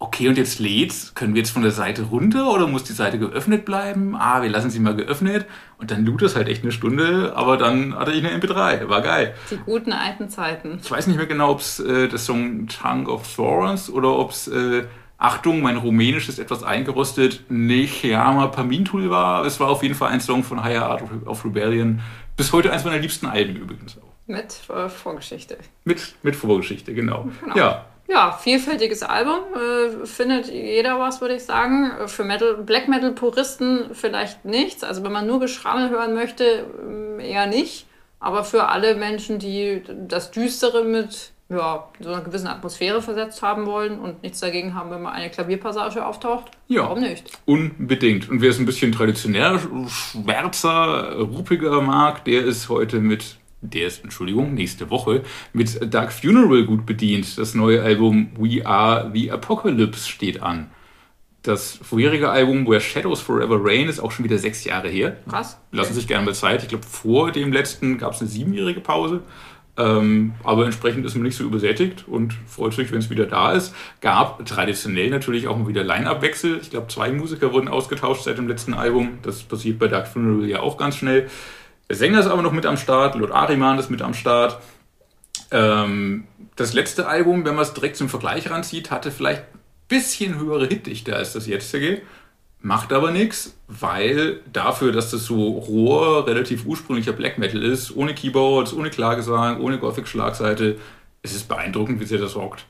[0.01, 3.19] okay, und jetzt lädt's, können wir jetzt von der Seite runter oder muss die Seite
[3.19, 4.17] geöffnet bleiben?
[4.17, 5.47] Ah, wir lassen sie mal geöffnet.
[5.79, 8.89] Und dann lud es halt echt eine Stunde, aber dann hatte ich eine MP3.
[8.89, 9.35] War geil.
[9.51, 10.81] Die guten alten Zeiten.
[10.83, 14.31] Ich weiß nicht mehr genau, ob es äh, das Song Tongue of Thorns oder ob
[14.31, 14.85] es, äh,
[15.19, 19.45] Achtung, mein Rumänisch ist etwas eingerostet, Nechama Pamintul war.
[19.45, 22.01] Es war auf jeden Fall ein Song von Higher Art of Rebellion.
[22.39, 24.11] Bis heute eins meiner liebsten Alben übrigens auch.
[24.27, 25.59] Mit äh, Vorgeschichte.
[25.85, 27.29] Mit, mit Vorgeschichte, genau.
[27.43, 27.57] genau.
[27.57, 29.39] Ja, ja, vielfältiges Album.
[29.55, 31.93] Äh, findet jeder was, würde ich sagen.
[32.09, 34.83] Für Metal, Black Metal-Puristen vielleicht nichts.
[34.83, 37.87] Also wenn man nur Geschrammel hören möchte, mm, eher nicht.
[38.19, 43.67] Aber für alle Menschen, die das Düstere mit ja, so einer gewissen Atmosphäre versetzt haben
[43.67, 46.53] wollen und nichts dagegen haben, wenn mal eine Klavierpassage auftaucht.
[46.69, 46.83] Ja.
[46.83, 47.31] Warum nicht?
[47.45, 48.29] Unbedingt.
[48.31, 54.03] Und wer es ein bisschen traditionell schwärzer, ruppiger mag, der ist heute mit, der ist,
[54.03, 57.39] Entschuldigung, nächste Woche mit Dark Funeral gut bedient.
[57.39, 60.71] Das neue Album We Are the Apocalypse steht an.
[61.43, 65.17] Das vorherige Album Where Shadows Forever Rain ist auch schon wieder sechs Jahre her.
[65.29, 65.59] Krass.
[65.73, 66.63] Lassen sich gerne mal Zeit.
[66.63, 69.23] Ich glaube, vor dem letzten gab es eine siebenjährige Pause.
[69.79, 73.53] Ähm, aber entsprechend ist man nicht so übersättigt und freut sich, wenn es wieder da
[73.53, 73.75] ist.
[74.03, 76.59] Gab traditionell natürlich auch mal wieder Line-Up-Wechsel.
[76.61, 79.19] Ich glaube, zwei Musiker wurden ausgetauscht seit dem letzten Album.
[79.23, 81.31] Das passiert bei Dark Funeral ja auch ganz schnell.
[81.91, 83.17] Der Sänger ist aber noch mit am Start.
[83.17, 84.61] Lord Ariman ist mit am Start.
[85.51, 86.23] Ähm,
[86.55, 90.67] das letzte Album, wenn man es direkt zum Vergleich ranzieht, hatte vielleicht ein bisschen höhere
[90.67, 92.03] Hitdichte als das jetzige.
[92.61, 98.15] Macht aber nichts, weil dafür, dass das so roher, relativ ursprünglicher Black Metal ist, ohne
[98.15, 100.79] Keyboards, ohne Klagesang, ohne Gothic-Schlagseite,
[101.23, 102.67] ist es beeindruckend, wie sehr das rockt.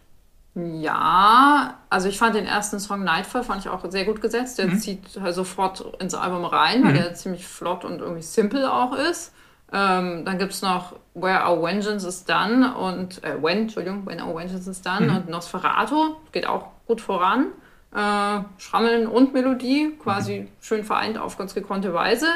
[0.55, 4.59] Ja, also ich fand den ersten Song Nightfall fand ich auch sehr gut gesetzt.
[4.59, 8.93] Der zieht halt sofort ins Album rein, weil der ziemlich flott und irgendwie simple auch
[8.95, 9.33] ist.
[9.73, 14.21] Ähm, dann gibt es noch Where Our Vengeance is Done und äh, When, Entschuldigung, When
[14.21, 17.47] Our Vengeance is Done und Nosferatu, geht auch gut voran.
[17.95, 22.27] Äh, Schrammeln und Melodie, quasi schön vereint auf ganz gekonnte Weise.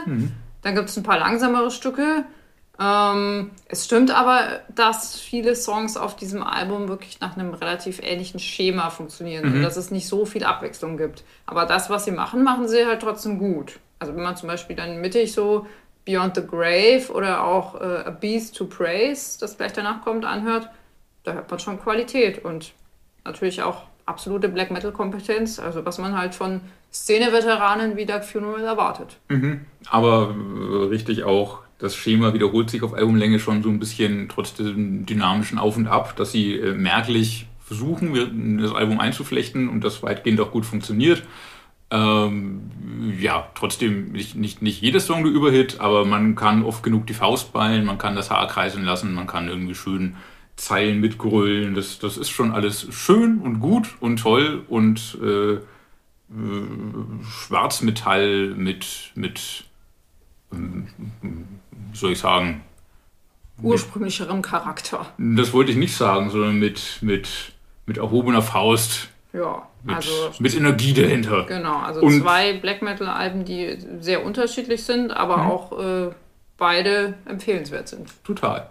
[0.62, 2.24] Dann gibt es ein paar langsamere Stücke.
[2.81, 8.41] Ähm, es stimmt aber, dass viele Songs auf diesem Album wirklich nach einem relativ ähnlichen
[8.41, 11.23] Schema funktionieren und dass es nicht so viel Abwechslung gibt.
[11.47, 13.79] Aber das, was sie machen, machen sie halt trotzdem gut.
[14.01, 15.67] Also wenn man zum Beispiel dann mittig so
[16.05, 20.69] Beyond the Grave oder auch äh, A Beast to Praise, das gleich danach kommt, anhört,
[21.23, 22.73] da hört man schon Qualität und
[23.25, 26.61] natürlich auch absolute Black Metal Kompetenz, also was man halt von
[26.93, 29.17] Szene-Veteranen wie Dark Funeral erwartet.
[29.89, 34.55] Aber äh, richtig auch, das Schema wiederholt sich auf Albumlänge schon so ein bisschen trotz
[34.55, 40.03] dem dynamischen Auf und Ab, dass sie äh, merklich versuchen, das Album einzuflechten und das
[40.03, 41.23] weitgehend auch gut funktioniert.
[41.90, 42.70] Ähm,
[43.20, 47.14] ja, trotzdem nicht, nicht, nicht jedes Song der Überhit, aber man kann oft genug die
[47.14, 50.16] Faust ballen, man kann das Haar kreisen lassen, man kann irgendwie schön
[50.57, 51.75] Zeilen mitgrölen.
[51.75, 55.59] Das, das ist schon alles schön und gut und toll und äh,
[57.23, 59.64] Schwarzmetall mit, mit
[60.53, 60.87] ähm,
[61.94, 62.62] soll ich sagen,
[63.62, 65.07] Ursprünglicherem Charakter.
[65.18, 67.28] das wollte ich nicht sagen, sondern mit, mit,
[67.87, 71.44] mit erhobener Faust, Ja, mit, also mit Energie dahinter.
[71.44, 75.50] genau, also Und- zwei Black Metal Alben, die sehr unterschiedlich sind, aber Mhm.
[75.50, 76.11] auch äh,
[76.57, 78.09] beide empfehlenswert sind.
[78.24, 78.68] Total.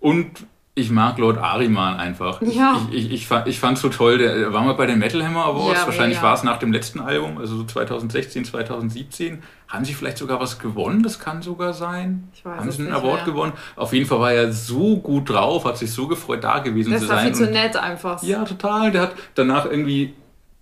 [0.00, 2.42] Und ich mag Lord Ariman einfach.
[2.42, 2.80] Ja.
[2.90, 5.44] Ich, ich, ich, fand, ich fand so toll, der war mal bei den Metal Hammer
[5.44, 6.26] Awards, Ja, wahrscheinlich mega.
[6.28, 9.42] war es nach dem letzten Album, also so 2016, 2017.
[9.68, 11.02] Haben sie vielleicht sogar was gewonnen?
[11.04, 12.28] Das kann sogar sein.
[12.34, 13.24] Ich weiß Haben sie einen nicht Award mehr.
[13.24, 13.52] gewonnen?
[13.76, 17.02] Auf jeden Fall war er so gut drauf, hat sich so gefreut, da gewesen Das
[17.02, 17.26] zu war sein.
[17.26, 18.20] viel zu nett einfach.
[18.24, 18.90] Ja, total.
[18.90, 20.14] Der hat danach irgendwie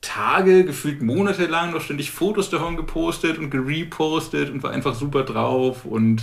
[0.02, 5.84] Tage, gefühlt monatelang noch ständig Fotos davon gepostet und gerepostet und war einfach super drauf
[5.84, 6.20] und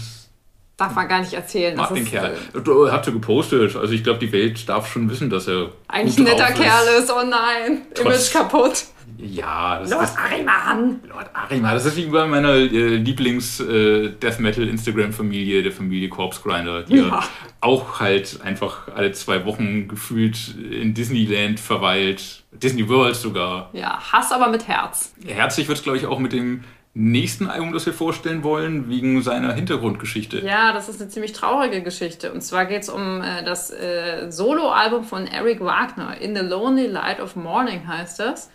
[0.79, 1.75] Darf man gar nicht erzählen.
[1.75, 2.35] mag den Kerl.
[2.55, 3.75] äh, Du, Hat so gepostet.
[3.75, 7.11] Also ich glaube, die Welt darf schon wissen, dass er Eigentlich ein netter Kerl ist.
[7.11, 8.83] Oh nein, Trotz- Image kaputt.
[9.17, 11.01] Ja, das Lord ist Ariman.
[11.09, 11.73] Lord Arima.
[11.73, 17.07] Das ist wie bei meiner äh, Lieblings-Death Metal Instagram-Familie, der Familie Corpse Grinder, die ja.
[17.07, 17.23] Ja.
[17.59, 20.37] auch halt einfach alle zwei Wochen gefühlt
[20.71, 22.43] in Disneyland verweilt.
[22.51, 23.69] Disney World sogar.
[23.73, 25.13] Ja, Hass aber mit Herz.
[25.25, 29.21] Herzlich wird es, glaube ich, auch mit dem nächsten Album, das wir vorstellen wollen, wegen
[29.21, 30.39] seiner Hintergrundgeschichte.
[30.39, 32.33] Ja, das ist eine ziemlich traurige Geschichte.
[32.33, 36.19] Und zwar geht es um äh, das äh, Soloalbum von Eric Wagner.
[36.19, 38.49] In the Lonely Light of Morning heißt das.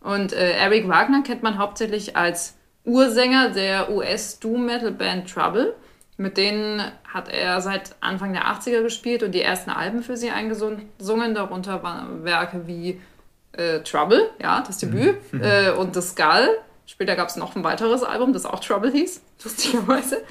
[0.00, 5.74] Und äh, Eric Wagner kennt man hauptsächlich als Ursänger der US-Doom-Metal-Band Trouble.
[6.16, 10.30] Mit denen hat er seit Anfang der 80er gespielt und die ersten Alben für sie
[10.30, 10.88] eingesungen.
[10.98, 13.00] Darunter waren Werke wie
[13.52, 16.48] äh, Trouble, ja, das Debüt, äh, und The Skull.
[16.90, 20.22] Später gab es noch ein weiteres Album, das auch Trouble hieß, lustigerweise.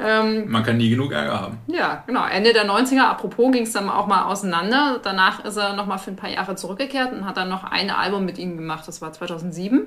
[0.00, 1.58] Ähm, Man kann nie genug Ärger haben.
[1.68, 2.26] ja, genau.
[2.26, 4.98] Ende der 90er, apropos, ging es dann auch mal auseinander.
[5.00, 8.24] Danach ist er nochmal für ein paar Jahre zurückgekehrt und hat dann noch ein Album
[8.24, 8.88] mit ihnen gemacht.
[8.88, 9.86] Das war 2007.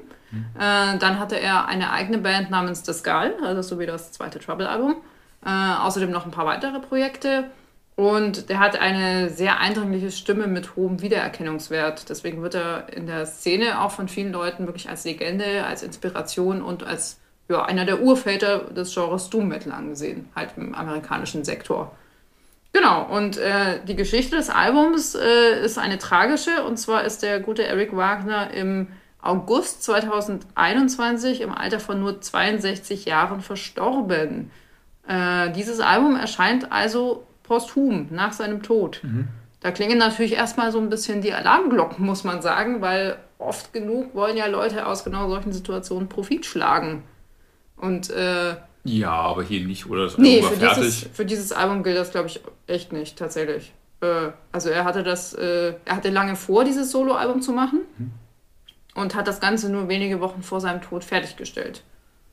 [0.58, 4.40] Äh, dann hatte er eine eigene Band namens The Skull, also so wie das zweite
[4.40, 4.96] Trouble-Album.
[5.46, 5.50] Äh,
[5.82, 7.46] außerdem noch ein paar weitere Projekte.
[8.02, 12.10] Und der hat eine sehr eindringliche Stimme mit hohem Wiedererkennungswert.
[12.10, 16.64] Deswegen wird er in der Szene auch von vielen Leuten wirklich als Legende, als Inspiration
[16.64, 21.96] und als ja, einer der Urväter des Genres Doom Metal angesehen, halt im amerikanischen Sektor.
[22.74, 26.64] Genau, und äh, die Geschichte des Albums äh, ist eine tragische.
[26.64, 28.88] Und zwar ist der gute Eric Wagner im
[29.22, 34.50] August 2021 im Alter von nur 62 Jahren verstorben.
[35.08, 39.02] Äh, dieses Album erscheint also posthum nach seinem Tod.
[39.60, 44.16] Da klingen natürlich erstmal so ein bisschen die Alarmglocken, muss man sagen, weil oft genug
[44.16, 47.04] wollen ja Leute aus genau solchen Situationen Profit schlagen.
[47.76, 50.06] Und äh, ja, aber hier nicht, oder?
[50.06, 53.74] Das nee, für dieses, für dieses Album gilt das, glaube ich, echt nicht, tatsächlich.
[54.00, 58.12] Äh, also er hatte das, äh, er hatte lange vor, dieses Soloalbum zu machen hm.
[58.96, 61.84] und hat das Ganze nur wenige Wochen vor seinem Tod fertiggestellt.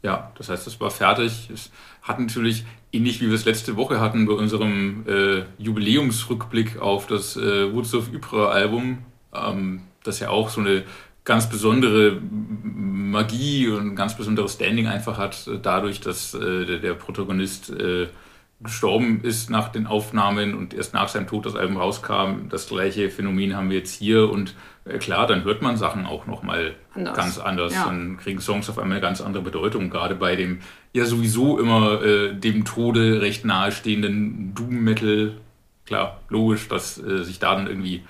[0.03, 1.51] Ja, das heißt, es war fertig.
[1.53, 1.71] Es
[2.03, 7.37] hat natürlich, ähnlich wie wir es letzte Woche hatten bei unserem äh, Jubiläumsrückblick auf das
[7.37, 8.99] äh, Woods of Ypres Album,
[9.35, 10.85] ähm, das ja auch so eine
[11.25, 16.79] ganz besondere Magie und ein ganz besonderes Standing einfach hat, äh, dadurch, dass äh, der,
[16.79, 18.09] der, Protagonist äh,
[18.61, 22.49] gestorben ist nach den Aufnahmen und erst nach seinem Tod das Album rauskam.
[22.49, 26.27] Das gleiche Phänomen haben wir jetzt hier und äh, klar, dann hört man Sachen auch
[26.27, 27.75] nochmal ganz anders.
[27.75, 27.85] Ja.
[27.85, 30.59] Dann kriegen Songs auf einmal eine ganz andere Bedeutung, gerade bei dem
[30.93, 35.35] ja sowieso immer äh, dem Tode recht nahestehenden Doom Metal.
[35.87, 38.03] Klar, logisch, dass äh, sich da dann irgendwie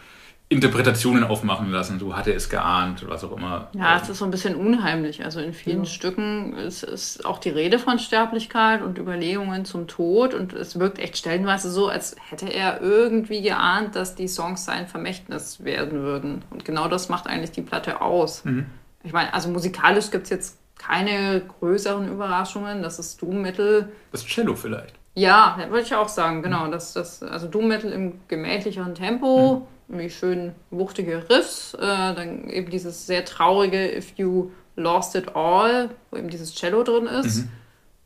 [0.51, 1.99] Interpretationen aufmachen lassen.
[1.99, 3.69] So hat er es geahnt, was auch immer.
[3.75, 5.23] Ja, es ist so ein bisschen unheimlich.
[5.23, 5.85] Also in vielen ja.
[5.85, 10.33] Stücken ist, ist auch die Rede von Sterblichkeit und Überlegungen zum Tod.
[10.33, 14.87] Und es wirkt echt stellenweise so, als hätte er irgendwie geahnt, dass die Songs sein
[14.87, 16.43] Vermächtnis werden würden.
[16.49, 18.45] Und genau das macht eigentlich die Platte aus.
[18.47, 18.67] Mhm.
[19.05, 22.83] Ich meine, also musikalisch gibt es jetzt keine größeren Überraschungen.
[22.83, 23.91] Das ist Doom Metal.
[24.13, 24.95] Das Cello vielleicht.
[25.15, 26.69] Ja, würde ich auch sagen, genau.
[26.69, 29.67] Das, das, also Doom Metal im gemächlicheren Tempo.
[29.67, 35.35] Mhm irgendwie schön wuchtige Riffs, äh, dann eben dieses sehr traurige If You Lost It
[35.35, 37.38] All, wo eben dieses Cello drin ist.
[37.38, 37.48] Mhm.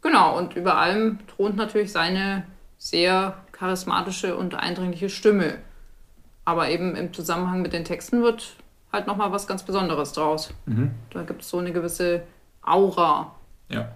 [0.01, 2.45] Genau, und über allem thront natürlich seine
[2.79, 5.59] sehr charismatische und eindringliche Stimme.
[6.45, 8.57] Aber eben im Zusammenhang mit den Texten wird
[8.93, 10.53] halt nochmal was ganz Besonderes draus.
[10.67, 10.91] Mhm.
[11.11, 12.23] Da gibt es so eine gewisse
[12.63, 13.35] Aura.
[13.69, 13.93] Ja.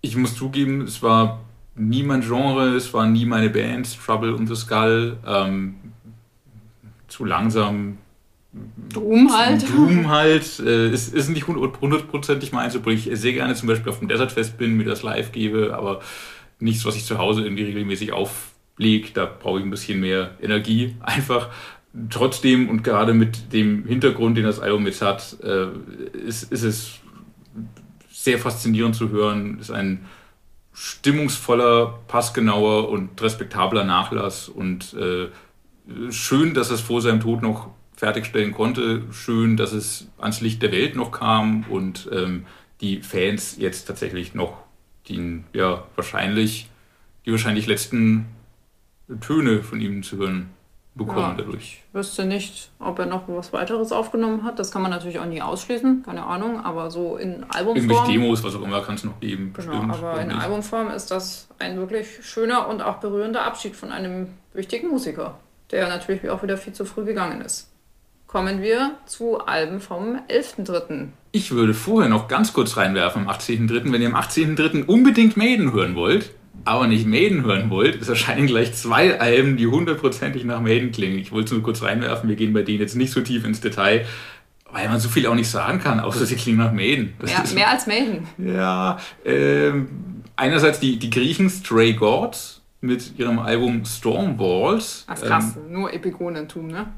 [0.00, 1.40] Ich muss zugeben, es war
[1.74, 5.16] nie mein Genre, es war nie meine Band, Trouble und the Skull.
[5.26, 5.76] Ähm,
[7.12, 7.98] zu langsam.
[8.90, 9.68] Doom halt.
[9.68, 10.58] Doom halt.
[10.60, 14.58] Äh, ist, ist nicht hundertprozentig meins, obwohl ich sehr gerne zum Beispiel auf dem Desertfest
[14.58, 16.00] bin, mir das live gebe, aber
[16.58, 19.08] nichts, was ich zu Hause irgendwie regelmäßig auflege.
[19.14, 21.48] Da brauche ich ein bisschen mehr Energie einfach.
[22.08, 25.66] Trotzdem und gerade mit dem Hintergrund, den das Album jetzt hat, äh,
[26.26, 27.00] ist, ist es
[28.10, 29.58] sehr faszinierend zu hören.
[29.58, 30.06] Ist ein
[30.72, 35.28] stimmungsvoller, passgenauer und respektabler Nachlass und äh,
[36.10, 39.02] schön, dass es vor seinem Tod noch fertigstellen konnte.
[39.12, 42.46] Schön, dass es ans Licht der Welt noch kam und ähm,
[42.80, 44.56] die Fans jetzt tatsächlich noch
[45.08, 46.68] die, ja, wahrscheinlich,
[47.26, 48.26] die wahrscheinlich letzten
[49.20, 50.50] Töne von ihm zu hören
[50.94, 51.82] bekommen ja, dadurch.
[51.88, 54.58] Ich wüsste nicht, ob er noch was weiteres aufgenommen hat.
[54.58, 57.76] Das kann man natürlich auch nie ausschließen, keine Ahnung, aber so in Albumform.
[57.76, 59.52] Irgendwelche Demos, was auch immer, kann es noch geben.
[59.54, 60.30] Genau, bestimmt, aber in.
[60.32, 65.38] Albumform ist das ein wirklich schöner und auch berührender Abschied von einem wichtigen Musiker
[65.72, 67.70] der natürlich auch wieder viel zu früh gegangen ist.
[68.26, 71.08] Kommen wir zu Alben vom 11.3.
[71.32, 73.92] Ich würde vorher noch ganz kurz reinwerfen am 18.3.
[73.92, 74.86] Wenn ihr am 18.3.
[74.86, 76.30] unbedingt Maiden hören wollt,
[76.64, 81.18] aber nicht Maiden hören wollt, es erscheinen gleich zwei Alben, die hundertprozentig nach Maiden klingen.
[81.18, 83.60] Ich wollte es nur kurz reinwerfen, wir gehen bei denen jetzt nicht so tief ins
[83.60, 84.06] Detail,
[84.70, 87.14] weil man so viel auch nicht sagen kann, außer sie klingen nach Maiden.
[87.18, 88.26] Das ja, mehr als Maiden.
[88.38, 89.72] Ja, äh,
[90.36, 95.04] einerseits die, die Griechen Stray Gods, mit ihrem Album Stormballs.
[95.06, 96.92] Ach krass, ähm, nur Epigonentum, ne?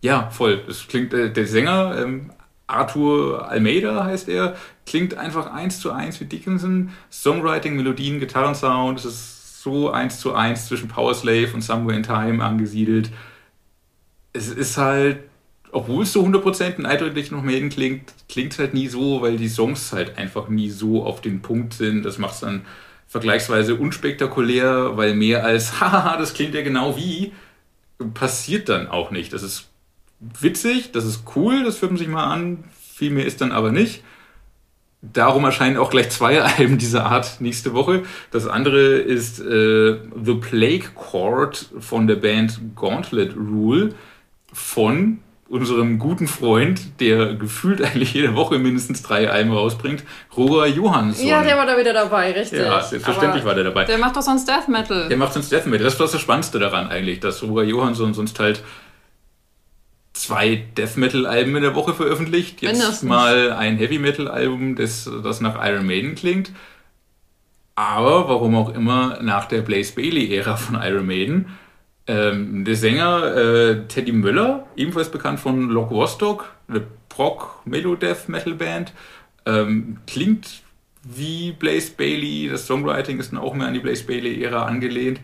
[0.00, 0.62] Ja, voll.
[0.66, 2.30] Das klingt, äh, der Sänger, ähm,
[2.66, 6.90] Arthur Almeida heißt er, klingt einfach eins zu eins wie Dickinson.
[7.10, 12.02] Songwriting, Melodien, Gitarrensound, es ist so eins zu eins zwischen Power Slave und Somewhere in
[12.04, 13.10] Time angesiedelt.
[14.32, 15.18] Es ist halt,
[15.72, 19.48] obwohl es so 100% eindeutig noch Maiden klingt, klingt es halt nie so, weil die
[19.48, 22.04] Songs halt einfach nie so auf den Punkt sind.
[22.04, 22.62] Das macht es dann
[23.06, 27.32] vergleichsweise unspektakulär, weil mehr als, haha, das klingt ja genau wie,
[28.14, 29.32] passiert dann auch nicht.
[29.32, 29.68] Das ist
[30.20, 32.64] witzig, das ist cool, das hört man sich mal an,
[32.94, 34.02] viel mehr ist dann aber nicht.
[35.02, 38.04] Darum erscheinen auch gleich zwei Alben dieser Art nächste Woche.
[38.30, 43.94] Das andere ist äh, The Plague Court von der Band Gauntlet Rule
[44.52, 45.18] von
[45.54, 50.02] unserem guten Freund, der gefühlt eigentlich jede Woche mindestens drei Alben rausbringt,
[50.36, 51.26] Roger Johansson.
[51.26, 52.58] Ja, der war da wieder dabei, richtig.
[52.58, 53.84] Ja, selbstverständlich Aber war der dabei.
[53.84, 55.08] Der macht doch sonst Death Metal.
[55.08, 55.84] Der macht sonst Death Metal.
[55.84, 58.62] Das ist das Spannendste daran eigentlich, dass Roger Johansson sonst halt
[60.12, 62.60] zwei Death Metal Alben in der Woche veröffentlicht.
[62.60, 63.02] Jetzt Mindestens.
[63.08, 66.50] mal ein Heavy Metal Album, das, das nach Iron Maiden klingt.
[67.76, 71.46] Aber warum auch immer nach der Blaze Bailey Ära von Iron Maiden
[72.06, 78.92] ähm, der Sänger äh, Teddy Müller, ebenfalls bekannt von Lock Wostock, eine Prog-Melo-Death-Metal-Band,
[79.46, 80.62] ähm, klingt
[81.02, 82.48] wie Blaze Bailey.
[82.50, 85.20] Das Songwriting ist dann auch mehr an die Blaze Bailey-Ära angelehnt.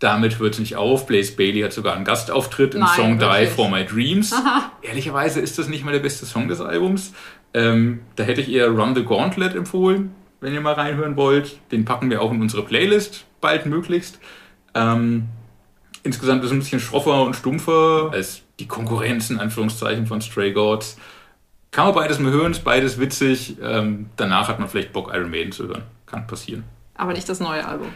[0.00, 1.06] damit hört es nicht auf.
[1.06, 3.48] Blaze Bailey hat sogar einen Gastauftritt im Nein, Song wirklich?
[3.48, 4.32] Die for My Dreams.
[4.32, 4.70] Aha.
[4.82, 7.14] Ehrlicherweise ist das nicht mal der beste Song des Albums.
[7.54, 11.58] Ähm, da hätte ich eher Run the Gauntlet empfohlen, wenn ihr mal reinhören wollt.
[11.72, 14.20] Den packen wir auch in unsere Playlist, bald möglichst.
[14.74, 15.24] Ähm,
[16.02, 20.52] insgesamt ist es ein bisschen schroffer und stumpfer als die Konkurrenz in Anführungszeichen von Stray
[20.52, 20.96] Gods.
[21.70, 23.56] Kann man beides mal hören, ist beides witzig.
[23.62, 25.82] Ähm, danach hat man vielleicht Bock, Iron Maiden zu hören.
[26.06, 26.64] Kann passieren.
[26.94, 27.88] Aber nicht das neue Album.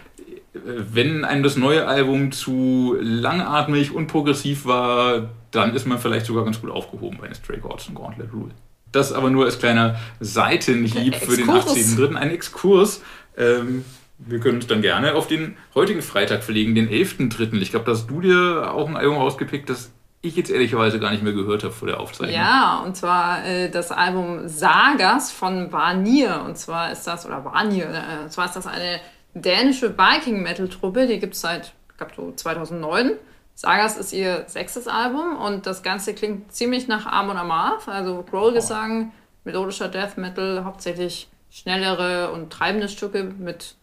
[0.52, 6.44] Wenn einem das neue Album zu langatmig und progressiv war, dann ist man vielleicht sogar
[6.44, 8.52] ganz gut aufgehoben bei den Stray Gods und Gauntlet Rule.
[8.92, 11.98] Das aber nur als kleiner Seitenhieb für den Exkurs.
[11.98, 12.14] 18.3.
[12.14, 13.02] Ein Exkurs.
[13.38, 13.84] Ähm,
[14.26, 17.61] wir können uns dann gerne auf den heutigen Freitag verlegen, den 11.3.
[17.61, 21.22] Ich glaube, dass du dir auch ein Album rausgepickt, das ich jetzt ehrlicherweise gar nicht
[21.22, 22.37] mehr gehört habe vor der Aufzeichnung.
[22.37, 26.42] Ja, und zwar äh, das Album Sagas von Vanir.
[26.46, 29.00] Und zwar ist das, oder Vanir, äh, und zwar ist das eine
[29.35, 33.12] dänische Viking-Metal-Truppe, die gibt es seit, ich glaube, so 2009.
[33.54, 39.12] Sagas ist ihr sechstes Album und das Ganze klingt ziemlich nach Amon Amarth, also Growl-Gesang,
[39.44, 43.74] melodischer Death Metal, hauptsächlich schnellere und treibende Stücke mit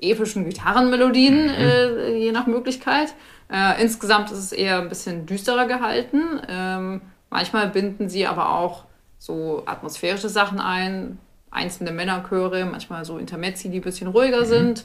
[0.00, 3.14] epischen Gitarrenmelodien, äh, je nach Möglichkeit.
[3.50, 6.40] Äh, insgesamt ist es eher ein bisschen düsterer gehalten.
[6.48, 8.84] Ähm, manchmal binden sie aber auch
[9.18, 11.18] so atmosphärische Sachen ein,
[11.50, 14.84] einzelne Männerchöre, manchmal so Intermezzi, die ein bisschen ruhiger sind.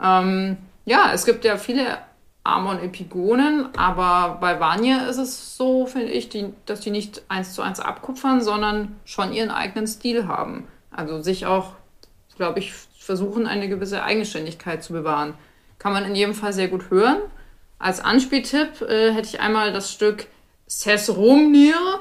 [0.00, 1.98] Ähm, ja, es gibt ja viele
[2.44, 7.62] Amon-Epigonen, aber bei Vanya ist es so, finde ich, die, dass die nicht eins zu
[7.62, 10.68] eins abkupfern, sondern schon ihren eigenen Stil haben.
[10.90, 11.72] Also sich auch,
[12.36, 12.74] glaube ich,
[13.04, 15.34] versuchen, eine gewisse Eigenständigkeit zu bewahren.
[15.78, 17.18] Kann man in jedem Fall sehr gut hören.
[17.78, 20.26] Als Anspieltipp äh, hätte ich einmal das Stück
[20.66, 22.00] Sesrumnir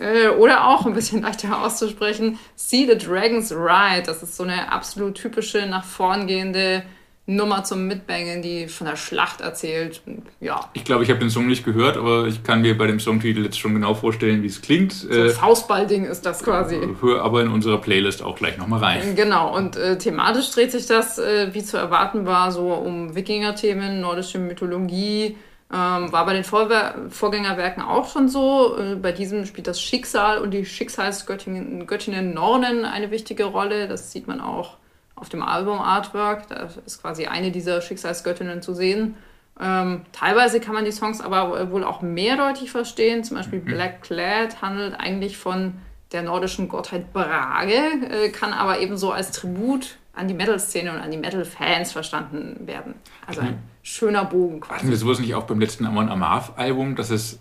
[0.00, 4.02] äh, oder auch ein bisschen leichter auszusprechen, See the Dragons Ride.
[4.06, 6.84] Das ist so eine absolut typische, nach vorn gehende
[7.26, 10.02] Nummer zum Mitbangen, die von der Schlacht erzählt.
[10.40, 13.00] Ja, Ich glaube, ich habe den Song nicht gehört, aber ich kann mir bei dem
[13.00, 14.92] Songtitel jetzt schon genau vorstellen, wie es klingt.
[14.92, 16.78] so ein Äh, Faustballding ist das quasi.
[17.00, 19.16] hör aber in unserer Playlist auch gleich nochmal rein.
[19.16, 24.00] Genau, und äh, thematisch dreht sich das, äh, wie zu erwarten war, so um Wikinger-Themen,
[24.02, 25.38] nordische Mythologie.
[25.72, 28.76] Ähm, war bei den Vorwer Vorgängerwerken auch schon so.
[28.78, 33.88] Äh, bei diesem spielt das Schicksal und die Schicksalsgöttinnen Göttinnen Nornen eine wichtige Rolle.
[33.88, 34.76] Das sieht man auch
[35.16, 36.48] auf dem Album-Artwork.
[36.48, 39.16] Da ist quasi eine dieser Schicksalsgöttinnen zu sehen.
[39.60, 43.22] Ähm, teilweise kann man die Songs aber wohl auch mehrdeutig verstehen.
[43.22, 45.74] Zum Beispiel Black Clad handelt eigentlich von
[46.12, 51.10] der nordischen Gottheit Brage, äh, kann aber ebenso als Tribut an die Metal-Szene und an
[51.10, 52.94] die Metal-Fans verstanden werden.
[53.26, 54.88] Also ein schöner Bogen Hatten quasi.
[54.88, 57.40] wir sowas nicht auch beim letzten Amon Amarth-Album, dass es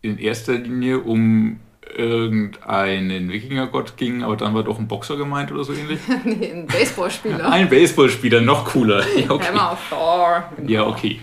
[0.00, 1.60] in erster Linie um
[1.96, 6.00] irgendeinen Wikingergott ging, aber dann war doch ein Boxer gemeint oder so ähnlich?
[6.24, 7.50] nee, ein Baseballspieler.
[7.50, 9.02] Ein Baseballspieler, noch cooler.
[9.16, 9.48] Ja, okay.
[9.48, 10.44] Hammer of Thor.
[10.56, 10.70] Genau.
[10.70, 11.20] Ja, okay.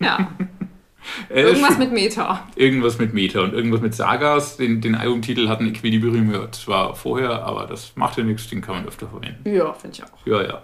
[0.00, 0.28] Ja,
[1.30, 2.46] Äh, irgendwas mit Meta.
[2.54, 4.56] irgendwas mit Meta und irgendwas mit Sagas.
[4.58, 8.76] Den, den Albumtitel hatten Equilibrium ja zwar vorher, aber das macht ja nichts, den kann
[8.76, 9.50] man öfter verwenden.
[9.50, 10.26] Ja, finde ich auch.
[10.26, 10.62] Ja, ja.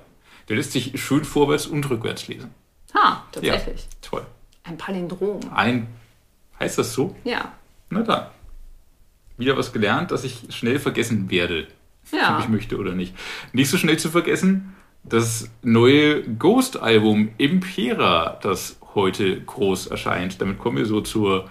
[0.49, 2.51] Der lässt sich schön vorwärts und rückwärts lesen.
[2.95, 3.87] Ha, tatsächlich.
[4.03, 4.23] Toll.
[4.65, 5.41] Ein Palindrom.
[5.55, 5.87] Ein,
[6.61, 7.15] heißt das so?
[7.25, 7.53] Ja.
[7.91, 8.27] Na dann.
[9.37, 11.67] Wieder was gelernt, dass ich schnell vergessen werde,
[12.13, 12.39] ob Ja.
[12.41, 13.15] ich möchte oder nicht.
[13.53, 20.41] Nicht so schnell zu vergessen, das neue Ghost-Album Impera, das heute groß erscheint.
[20.41, 21.51] Damit kommen wir so zur,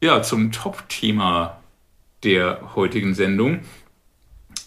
[0.00, 1.58] ja, zum Top-Thema
[2.22, 3.60] der heutigen Sendung.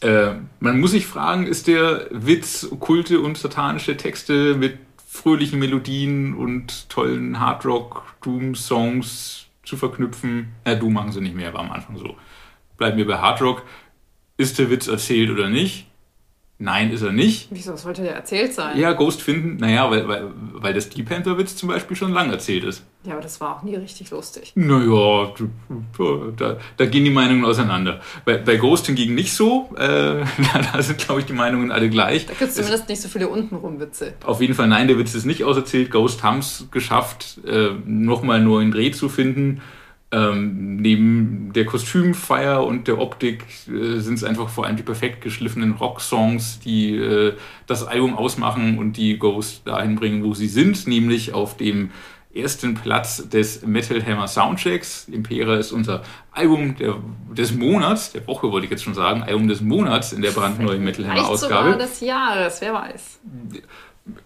[0.02, 6.36] Äh, man muss sich fragen, ist der Witz, okkulte und satanische Texte mit fröhlichen Melodien
[6.36, 10.50] und tollen Hardrock-Doom-Songs zu verknüpfen?
[10.64, 12.16] Äh, Doom machen sie nicht mehr, war am Anfang so.
[12.82, 13.62] Bleiben wir bei Hardrock.
[14.38, 15.86] Ist der Witz erzählt oder nicht?
[16.58, 17.48] Nein, ist er nicht.
[17.52, 18.76] Wieso sollte der erzählt sein?
[18.76, 22.64] Ja, Ghost finden, naja, weil, weil, weil das Deep Panther-Witz zum Beispiel schon lang erzählt
[22.64, 22.84] ist.
[23.04, 24.54] Ja, aber das war auch nie richtig lustig.
[24.56, 25.32] Naja,
[26.38, 28.02] da, da gehen die Meinungen auseinander.
[28.26, 29.70] Bei, bei Ghost hingegen nicht so.
[29.78, 30.24] Äh,
[30.74, 32.26] da sind, glaube ich, die Meinungen alle gleich.
[32.26, 34.16] Da gibt es zumindest nicht so viele untenrum Witze.
[34.26, 35.92] Auf jeden Fall, nein, der Witz ist nicht auserzählt.
[35.92, 39.62] Ghost haben es geschafft, äh, nochmal einen neuen Dreh zu finden.
[40.14, 45.22] Ähm, neben der Kostümfeier und der Optik äh, sind es einfach vor allem die perfekt
[45.22, 47.34] geschliffenen Rocksongs, die äh,
[47.66, 51.92] das Album ausmachen und die Ghost dahin bringen, wo sie sind, nämlich auf dem
[52.34, 55.08] ersten Platz des Metal Hammer Soundchecks.
[55.10, 56.02] Impera ist unser
[56.32, 56.98] Album der,
[57.32, 60.84] des Monats, der Woche wollte ich jetzt schon sagen, Album des Monats in der brandneuen
[60.84, 61.78] Metal Hammer Vielleicht sogar Ausgabe.
[61.78, 63.20] des Jahres, wer weiß.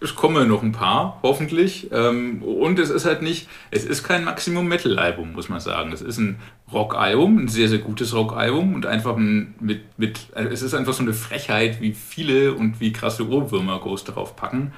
[0.00, 1.90] Es kommen noch ein paar, hoffentlich.
[1.92, 5.92] Ähm, Und es ist halt nicht, es ist kein Maximum-Metal-Album, muss man sagen.
[5.92, 6.38] Es ist ein
[6.72, 10.94] Rock-Album, ein sehr, sehr gutes Rock-Album und einfach ein, mit, mit, also es ist einfach
[10.94, 14.72] so eine Frechheit, wie viele und wie krasse Ohrwürmer Ghost darauf packen.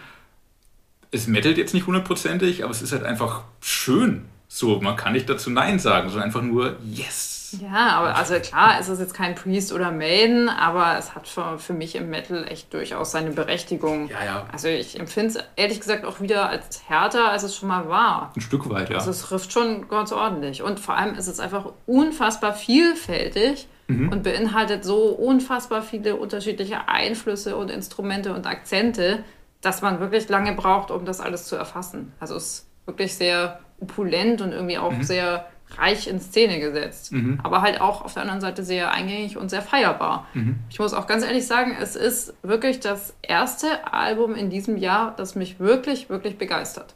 [1.10, 4.24] es mettelt jetzt nicht hundertprozentig, aber es ist halt einfach schön.
[4.48, 7.37] So, man kann nicht dazu Nein sagen, sondern einfach nur Yes.
[7.52, 11.58] Ja, aber also klar, es ist jetzt kein Priest oder Maiden, aber es hat für,
[11.58, 14.08] für mich im Metal echt durchaus seine Berechtigung.
[14.08, 14.46] Ja, ja.
[14.52, 18.32] Also ich empfinde es ehrlich gesagt auch wieder als härter, als es schon mal war.
[18.36, 18.96] Ein Stück weit, ja.
[18.96, 20.62] Also es trifft schon ganz ordentlich.
[20.62, 24.10] Und vor allem ist es einfach unfassbar vielfältig mhm.
[24.10, 29.24] und beinhaltet so unfassbar viele unterschiedliche Einflüsse und Instrumente und Akzente,
[29.60, 32.12] dass man wirklich lange braucht, um das alles zu erfassen.
[32.20, 35.02] Also es ist wirklich sehr opulent und irgendwie auch mhm.
[35.02, 35.46] sehr
[35.76, 37.12] reich in Szene gesetzt.
[37.12, 37.38] Mhm.
[37.42, 40.26] Aber halt auch auf der anderen Seite sehr eingängig und sehr feierbar.
[40.34, 40.56] Mhm.
[40.70, 45.14] Ich muss auch ganz ehrlich sagen, es ist wirklich das erste Album in diesem Jahr,
[45.16, 46.94] das mich wirklich, wirklich begeistert.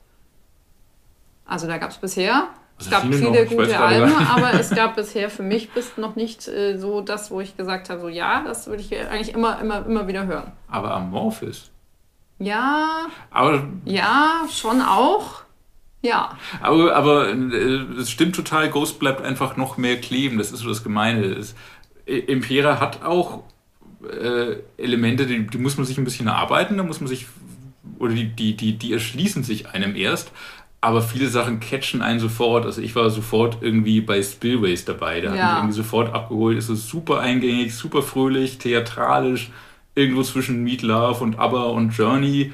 [1.46, 2.48] Also da gab es bisher,
[2.78, 6.48] es gab viele, viele gute Alben, aber es gab bisher für mich bis noch nicht
[6.48, 9.84] äh, so das, wo ich gesagt habe, so ja, das würde ich eigentlich immer, immer,
[9.86, 10.52] immer wieder hören.
[10.68, 11.70] Aber Amorphis.
[12.38, 13.06] Ja.
[13.30, 15.42] Aber ja, schon auch.
[16.02, 16.36] Ja.
[16.60, 20.38] Aber, aber äh, es stimmt total, Ghost bleibt einfach noch mehr kleben.
[20.38, 21.24] Das ist so das Gemeine.
[21.24, 21.54] Es,
[22.06, 23.44] Impera hat auch
[24.04, 27.26] äh, Elemente, die, die, muss man sich ein bisschen erarbeiten, da muss man sich,
[27.98, 30.32] oder die, die, die, die erschließen sich einem erst.
[30.80, 32.66] Aber viele Sachen catchen einen sofort.
[32.66, 35.20] Also ich war sofort irgendwie bei Spillways dabei.
[35.20, 35.42] Da ja.
[35.42, 36.58] hat mich irgendwie sofort abgeholt.
[36.58, 39.52] Es ist super eingängig, super fröhlich, theatralisch.
[39.94, 42.52] Irgendwo zwischen Meat Love und ABBA und Journey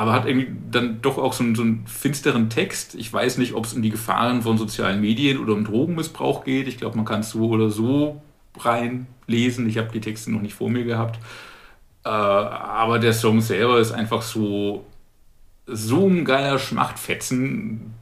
[0.00, 2.94] aber hat irgendwie dann doch auch so einen, so einen finsteren Text.
[2.94, 6.68] Ich weiß nicht, ob es um die Gefahren von sozialen Medien oder um Drogenmissbrauch geht.
[6.68, 8.22] Ich glaube, man kann es so oder so
[8.58, 9.68] reinlesen.
[9.68, 11.18] Ich habe die Texte noch nicht vor mir gehabt.
[12.02, 14.86] Äh, aber der Song selber ist einfach so,
[15.66, 17.92] so ein geiler Schmachtfetzen,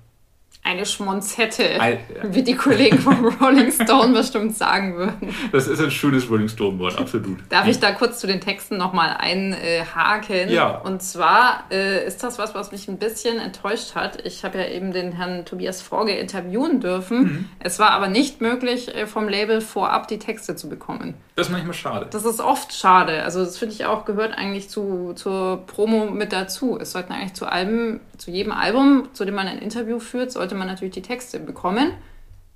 [0.68, 5.34] eine Schmonzette, ein, wie die Kollegen vom Rolling Stone bestimmt sagen würden.
[5.50, 7.38] Das ist ein schönes Rolling Stone-Wort, absolut.
[7.48, 10.50] Darf ich da kurz zu den Texten nochmal einhaken?
[10.50, 10.76] Ja.
[10.78, 14.24] Und zwar äh, ist das was, was mich ein bisschen enttäuscht hat.
[14.26, 17.18] Ich habe ja eben den Herrn Tobias Forge interviewen dürfen.
[17.18, 17.48] Mhm.
[17.60, 21.14] Es war aber nicht möglich, äh, vom Label vorab die Texte zu bekommen.
[21.38, 22.08] Das ist manchmal schade.
[22.10, 23.22] Das ist oft schade.
[23.22, 26.76] Also das finde ich auch, gehört eigentlich zu, zur Promo mit dazu.
[26.80, 30.56] Es sollten eigentlich zu Alben, zu jedem Album, zu dem man ein Interview führt, sollte
[30.56, 31.92] man natürlich die Texte bekommen.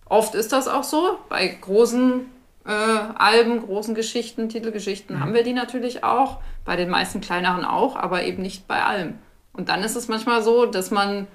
[0.04, 1.16] Oft ist das auch so.
[1.28, 2.22] Bei großen
[2.66, 5.20] äh, Alben, großen Geschichten, Titelgeschichten mhm.
[5.20, 6.38] haben wir die natürlich auch.
[6.64, 9.14] Bei den meisten kleineren auch, aber eben nicht bei allem.
[9.52, 11.28] Und dann ist es manchmal so, dass man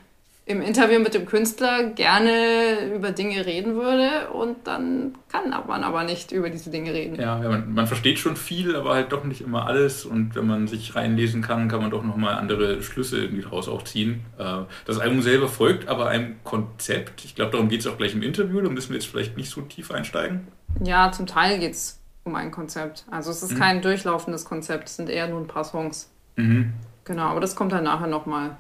[0.48, 6.06] im Interview mit dem Künstler gerne über Dinge reden würde und dann kann man aber
[6.06, 7.20] nicht über diese Dinge reden.
[7.20, 10.68] Ja, man, man, versteht schon viel, aber halt doch nicht immer alles und wenn man
[10.68, 14.22] sich reinlesen kann, kann man doch nochmal andere Schlüsse irgendwie daraus auch ziehen.
[14.38, 17.26] Äh, das Album selber folgt aber einem Konzept.
[17.26, 19.50] Ich glaube, darum geht es auch gleich im Interview, da müssen wir jetzt vielleicht nicht
[19.50, 20.48] so tief einsteigen.
[20.82, 23.06] Ja, zum Teil geht es um ein Konzept.
[23.12, 23.60] Also es ist mhm.
[23.60, 26.10] kein durchlaufendes Konzept, es sind eher nur ein paar Songs.
[26.38, 26.72] Mhm.
[27.04, 28.56] Genau, aber das kommt dann nachher nochmal.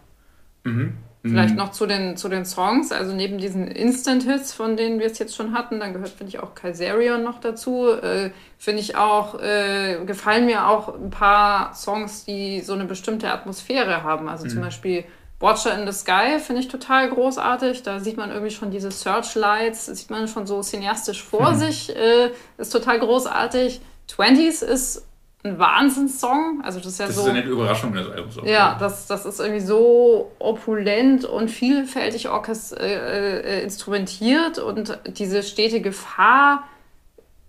[0.65, 0.97] Mhm.
[1.29, 1.57] Vielleicht mhm.
[1.57, 5.35] noch zu den, zu den Songs, also neben diesen Instant-Hits, von denen wir es jetzt
[5.35, 7.89] schon hatten, dann gehört, finde ich, auch Kaiserion noch dazu.
[7.89, 13.31] Äh, finde ich auch, äh, gefallen mir auch ein paar Songs, die so eine bestimmte
[13.31, 14.27] Atmosphäre haben.
[14.29, 14.49] Also mhm.
[14.49, 15.03] zum Beispiel
[15.39, 17.83] Watcher in the Sky finde ich total großartig.
[17.83, 21.55] Da sieht man irgendwie schon diese Searchlights, sieht man schon so cineastisch vor mhm.
[21.57, 23.81] sich, äh, ist total großartig.
[24.07, 25.06] Twenties ist
[25.47, 26.61] ein Wahnsinnssong.
[26.63, 27.21] Also das ist ja das so.
[27.21, 28.37] Das ist eine Überraschung des Albums.
[28.37, 34.99] Auch, ja, Das, das ist irgendwie so opulent und vielfältig orchest äh, äh, instrumentiert und
[35.05, 36.63] diese stete Gefahr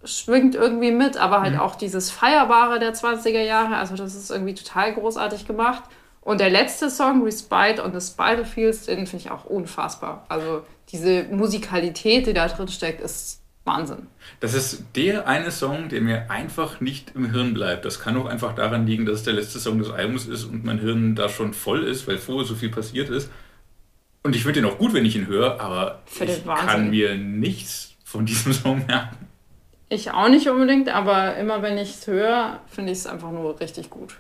[0.05, 1.61] schwingt irgendwie mit, aber halt mhm.
[1.61, 3.77] auch dieses Feierbare der 20er Jahre.
[3.77, 5.83] Also das ist irgendwie total großartig gemacht.
[6.21, 10.27] Und der letzte Song, Respite on the Spider Fields, den finde ich auch unfassbar.
[10.29, 14.09] Also diese Musikalität, die da drin steckt, ist Wahnsinn.
[14.41, 17.85] Das ist der eine Song, der mir einfach nicht im Hirn bleibt.
[17.85, 20.65] Das kann auch einfach daran liegen, dass es der letzte Song des Albums ist und
[20.65, 23.31] mein Hirn da schon voll ist, weil vorher so viel passiert ist.
[24.25, 27.95] Und ich finde den auch gut, wenn ich ihn höre, aber ich kann mir nichts
[28.05, 29.29] von diesem Song merken.
[29.91, 33.59] Ich auch nicht unbedingt, aber immer wenn ich es höre, finde ich es einfach nur
[33.61, 34.17] richtig gut.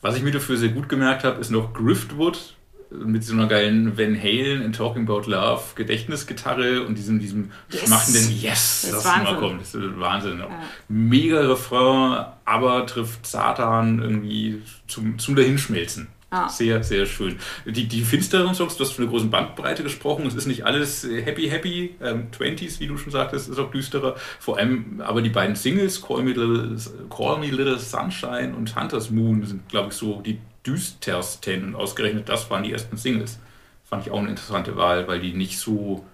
[0.00, 2.54] Was ich mir dafür sehr gut gemerkt habe, ist noch Griftwood
[2.90, 7.84] mit so einer geilen Van Halen in Talking About Love Gedächtnisgitarre und diesem, diesem yes.
[7.84, 9.60] schmachtenden Yes, das, das immer kommt.
[9.60, 10.38] Das ist Wahnsinn.
[10.38, 10.48] Ja.
[10.88, 16.08] Mega Refrain, aber trifft Satan irgendwie zum, zum Dahinschmelzen.
[16.30, 16.48] Ah.
[16.48, 17.38] Sehr, sehr schön.
[17.64, 20.26] Die, die finsteren Songs, du hast von einer großen Bandbreite gesprochen.
[20.26, 21.94] Es ist nicht alles happy, happy.
[22.02, 24.14] Ähm, 20s, wie du schon sagtest, ist auch düsterer.
[24.38, 26.76] Vor allem aber die beiden Singles, Call Me Little,
[27.08, 30.38] Call Me Little Sunshine und Hunter's Moon, sind, glaube ich, so die
[30.68, 31.64] düstersten.
[31.64, 33.38] Und ausgerechnet das waren die ersten Singles.
[33.84, 36.04] Fand ich auch eine interessante Wahl, weil die nicht so.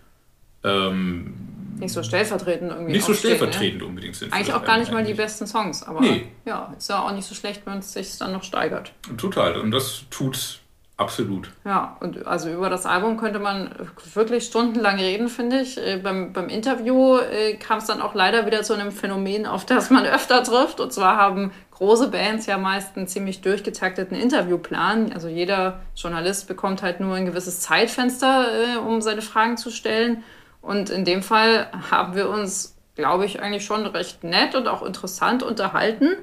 [0.62, 1.34] Ähm,
[1.78, 2.92] nicht so stellvertretend irgendwie.
[2.92, 3.86] Nicht so stellvertretend ne?
[3.86, 4.32] unbedingt sind.
[4.32, 6.28] Eigentlich auch gar nicht mal die besten Songs, aber nee.
[6.44, 8.92] ja, ist ja auch nicht so schlecht, wenn es sich dann noch steigert.
[9.18, 9.58] Total.
[9.58, 10.60] Und das tut
[10.96, 11.50] Absolut.
[11.64, 13.74] Ja, und also über das Album könnte man
[14.14, 15.76] wirklich stundenlang reden, finde ich.
[15.76, 19.66] Äh, beim, beim Interview äh, kam es dann auch leider wieder zu einem Phänomen, auf
[19.66, 20.78] das man öfter trifft.
[20.78, 25.12] Und zwar haben große Bands ja meist einen ziemlich durchgetakteten Interviewplan.
[25.12, 30.22] Also jeder Journalist bekommt halt nur ein gewisses Zeitfenster, äh, um seine Fragen zu stellen.
[30.62, 34.82] Und in dem Fall haben wir uns, glaube ich, eigentlich schon recht nett und auch
[34.82, 36.16] interessant unterhalten.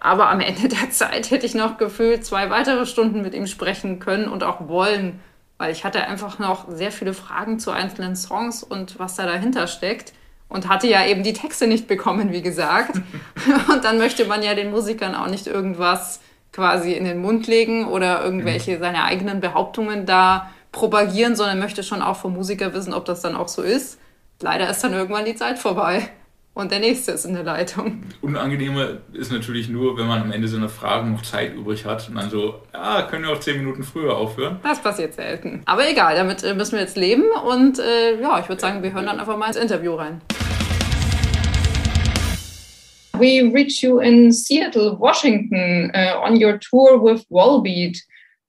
[0.00, 4.00] Aber am Ende der Zeit hätte ich noch gefühlt zwei weitere Stunden mit ihm sprechen
[4.00, 5.20] können und auch wollen,
[5.58, 9.66] weil ich hatte einfach noch sehr viele Fragen zu einzelnen Songs und was da dahinter
[9.66, 10.14] steckt
[10.48, 12.96] und hatte ja eben die Texte nicht bekommen, wie gesagt.
[13.72, 16.20] und dann möchte man ja den Musikern auch nicht irgendwas
[16.52, 18.80] quasi in den Mund legen oder irgendwelche mhm.
[18.80, 23.36] seine eigenen Behauptungen da propagieren, sondern möchte schon auch vom Musiker wissen, ob das dann
[23.36, 23.98] auch so ist.
[24.40, 26.08] Leider ist dann irgendwann die Zeit vorbei.
[26.52, 28.02] Und der nächste ist in der Leitung.
[28.22, 32.16] Unangenehmer ist natürlich nur, wenn man am Ende seiner Fragen noch Zeit übrig hat und
[32.16, 34.58] dann so, ja, können wir auch zehn Minuten früher aufhören.
[34.64, 35.62] Das passiert selten.
[35.66, 38.92] Aber egal, damit äh, müssen wir jetzt leben und äh, ja, ich würde sagen, wir
[38.92, 40.20] hören dann einfach mal ins Interview rein.
[43.12, 47.96] We reached you in Seattle, Washington, uh, on your tour with Wallbeat.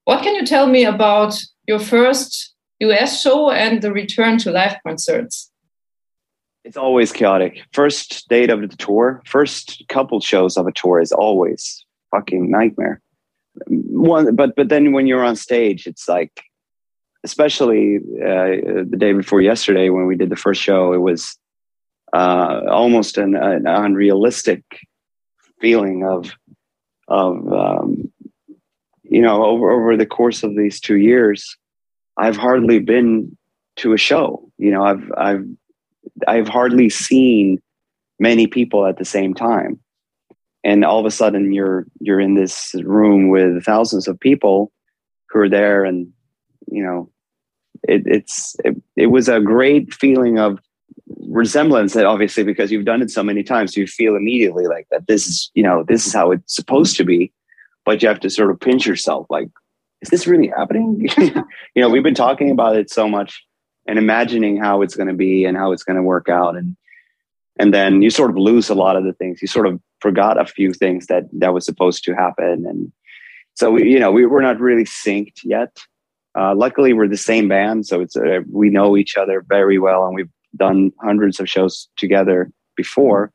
[0.05, 1.35] What can you tell me about
[1.67, 5.50] your first US show and the return to live concerts?
[6.63, 7.63] It's always chaotic.
[7.73, 13.01] First date of the tour, first couple shows of a tour is always fucking nightmare.
[13.67, 16.43] One, but but then when you're on stage, it's like,
[17.23, 21.37] especially uh, the day before yesterday when we did the first show, it was
[22.13, 24.63] uh, almost an, an, unrealistic
[25.59, 26.31] feeling of
[27.07, 28.11] of um,
[29.03, 31.57] you know over over the course of these two years,
[32.15, 33.35] I've hardly been
[33.77, 34.49] to a show.
[34.57, 35.45] You know, I've I've
[36.27, 37.61] I've hardly seen
[38.19, 39.79] many people at the same time.
[40.63, 44.71] And all of a sudden you're you're in this room with thousands of people
[45.29, 46.13] who are there and
[46.69, 47.09] you know
[47.83, 50.59] it, it's it, it was a great feeling of
[51.27, 55.07] resemblance that obviously because you've done it so many times you feel immediately like that
[55.07, 57.33] this is you know this is how it's supposed to be.
[57.83, 59.49] But you have to sort of pinch yourself like
[60.01, 61.09] is this really happening?
[61.75, 63.43] You know we've been talking about it so much
[63.87, 66.55] and imagining how it's going to be and how it's going to work out.
[66.55, 66.75] And
[67.59, 69.41] and then you sort of lose a lot of the things.
[69.41, 72.65] You sort of forgot a few things that that was supposed to happen.
[72.67, 72.91] And
[73.55, 75.77] so we, you know we, we're not really synced yet.
[76.37, 80.05] Uh, luckily we're the same band so it's uh, we know each other very well
[80.05, 83.33] and we've done hundreds of shows together before.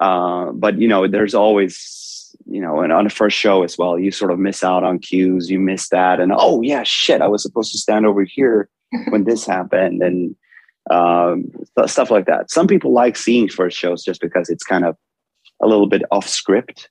[0.00, 3.98] Uh, but you know there's always you know and on the first show as well
[3.98, 7.28] you sort of miss out on cues you miss that and oh yeah shit i
[7.28, 8.68] was supposed to stand over here
[9.08, 10.34] when this happened and
[10.90, 11.44] um,
[11.86, 12.50] stuff like that.
[12.50, 14.96] Some people like seeing first shows just because it's kind of
[15.62, 16.88] a little bit off script.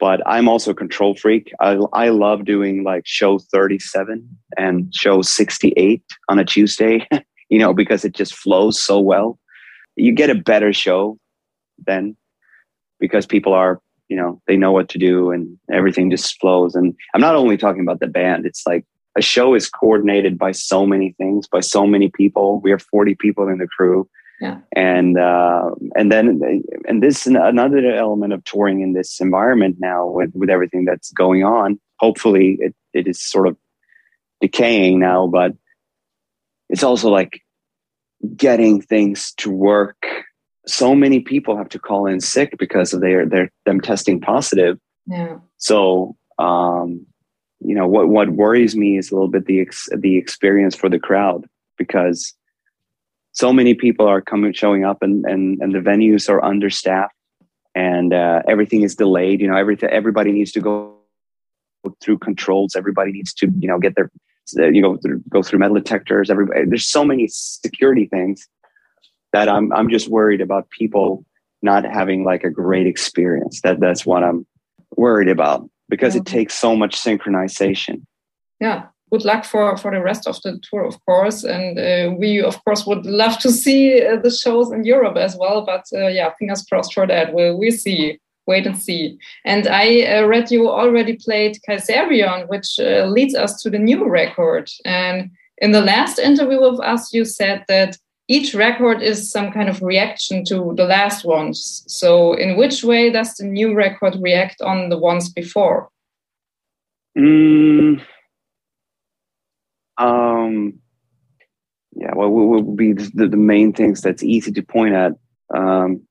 [0.00, 1.52] But I'm also a control freak.
[1.60, 7.06] I, I love doing like show 37 and show 68 on a Tuesday,
[7.48, 9.38] you know, because it just flows so well.
[9.96, 11.18] You get a better show
[11.86, 12.16] then
[12.98, 16.74] because people are, you know, they know what to do and everything just flows.
[16.74, 18.84] And I'm not only talking about the band, it's like
[19.16, 22.60] a show is coordinated by so many things, by so many people.
[22.60, 24.08] We have 40 people in the crew.
[24.40, 24.58] Yeah.
[24.74, 26.40] And uh, and then
[26.86, 31.12] and this is another element of touring in this environment now with, with everything that's
[31.12, 31.78] going on.
[32.00, 33.56] Hopefully it, it is sort of
[34.40, 35.52] decaying now, but
[36.68, 37.40] it's also like
[38.36, 40.04] getting things to work.
[40.66, 44.78] So many people have to call in sick because of their their them testing positive.
[45.06, 45.38] Yeah.
[45.58, 47.06] So um,
[47.64, 50.88] you know what what worries me is a little bit the ex, the experience for
[50.88, 51.46] the crowd
[51.78, 52.34] because
[53.32, 57.14] so many people are coming showing up and and, and the venues are understaffed
[57.74, 60.94] and uh, everything is delayed you know everything everybody needs to go
[62.00, 62.76] through controls.
[62.76, 64.10] Everybody needs to you know get their
[64.56, 64.98] you know
[65.28, 66.30] go through metal detectors.
[66.30, 68.46] Everybody there's so many security things
[69.32, 71.24] that i'm i'm just worried about people
[71.62, 73.60] not having like a great experience.
[73.62, 74.46] That that's what i'm
[74.96, 76.20] worried about because yeah.
[76.20, 78.02] it takes so much synchronization.
[78.60, 78.86] Yeah.
[79.10, 81.44] Good luck for, for the rest of the tour, of course.
[81.44, 85.36] And uh, we, of course, would love to see uh, the shows in Europe as
[85.36, 85.64] well.
[85.64, 87.32] But uh, yeah, fingers crossed for that.
[87.32, 88.18] We'll, we'll see.
[88.46, 89.18] Wait and see.
[89.44, 94.06] And I uh, read you already played Kaiserion, which uh, leads us to the new
[94.06, 94.68] record.
[94.84, 97.96] And in the last interview with us, you said that
[98.28, 101.84] each record is some kind of reaction to the last ones.
[101.86, 105.88] So, in which way does the new record react on the ones before?
[107.16, 108.00] Mm,
[109.98, 110.74] um,
[111.92, 115.12] yeah, well, what would be the, the, main things that's easy to point at?
[115.54, 116.02] Um,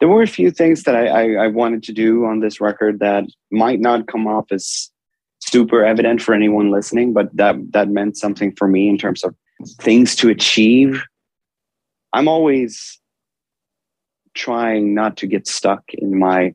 [0.00, 3.00] there were a few things that I, I, I, wanted to do on this record
[3.00, 4.90] that might not come off as
[5.40, 9.34] super evident for anyone listening, but that that meant something for me in terms of
[9.80, 11.02] things to achieve.
[12.12, 12.98] I'm always
[14.34, 16.54] trying not to get stuck in my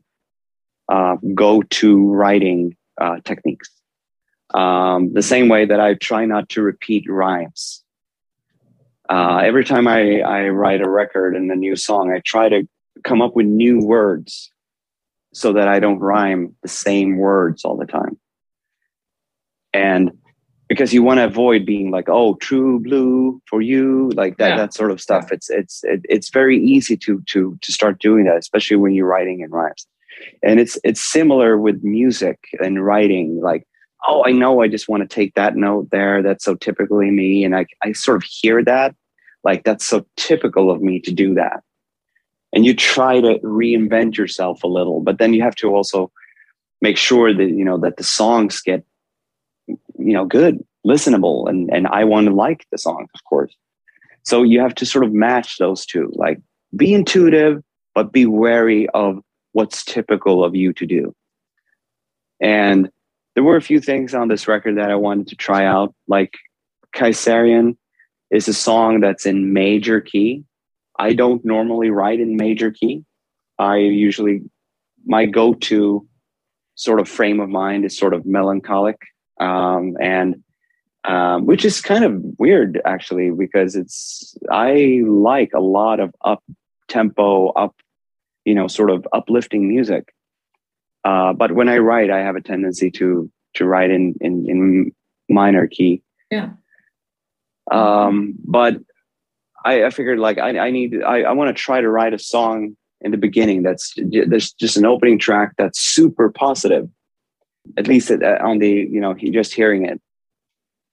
[0.88, 3.70] uh, go-to writing uh, techniques.
[4.52, 7.82] Um, the same way that I try not to repeat rhymes.
[9.08, 12.68] Uh, every time I, I write a record and a new song, I try to
[13.02, 14.50] come up with new words
[15.32, 18.18] so that I don't rhyme the same words all the time.
[19.72, 20.12] And
[20.74, 24.56] because you want to avoid being like, oh, true blue for you, like that, yeah.
[24.56, 25.30] that sort of stuff.
[25.30, 29.06] It's, it's, it, it's very easy to, to, to start doing that, especially when you're
[29.06, 29.86] writing in rhymes.
[30.42, 33.40] And it's, it's similar with music and writing.
[33.40, 33.68] Like,
[34.08, 36.22] oh, I know I just want to take that note there.
[36.22, 37.44] That's so typically me.
[37.44, 38.96] And I, I sort of hear that.
[39.44, 41.62] Like, that's so typical of me to do that.
[42.52, 46.10] And you try to reinvent yourself a little, but then you have to also
[46.82, 48.84] make sure that, you know, that the songs get,
[49.98, 51.48] you know, good, listenable.
[51.48, 53.54] And, and I want to like the song of course.
[54.22, 56.40] So you have to sort of match those two, like
[56.74, 57.62] be intuitive,
[57.94, 59.20] but be wary of
[59.52, 61.14] what's typical of you to do.
[62.40, 62.90] And
[63.34, 65.94] there were a few things on this record that I wanted to try out.
[66.08, 66.32] Like
[66.94, 67.76] Kaisarian
[68.30, 70.44] is a song that's in major key.
[70.98, 73.04] I don't normally write in major key.
[73.58, 74.42] I usually,
[75.04, 76.06] my go to
[76.76, 78.98] sort of frame of mind is sort of melancholic.
[79.40, 80.42] Um, and
[81.04, 86.42] um, which is kind of weird actually, because it's, I like a lot of up
[86.88, 87.74] tempo, up,
[88.44, 90.14] you know, sort of uplifting music.
[91.04, 94.92] Uh, but when I write, I have a tendency to to write in in, in
[95.28, 96.02] minor key.
[96.30, 96.50] Yeah.
[97.70, 98.78] Um, but
[99.64, 102.18] I, I figured like I, I need I, I want to try to write a
[102.18, 106.88] song in the beginning that's there's just an opening track that's super positive.
[107.76, 110.00] At least on the you know he just hearing it.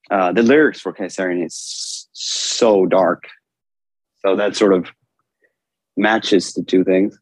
[0.09, 3.30] Uh, the lyrics for Kaisarian is so dark,
[4.19, 4.89] so that sort of
[5.97, 7.17] matches the two things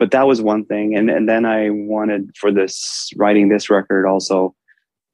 [0.00, 4.06] but that was one thing and and then i wanted for this writing this record
[4.06, 4.52] also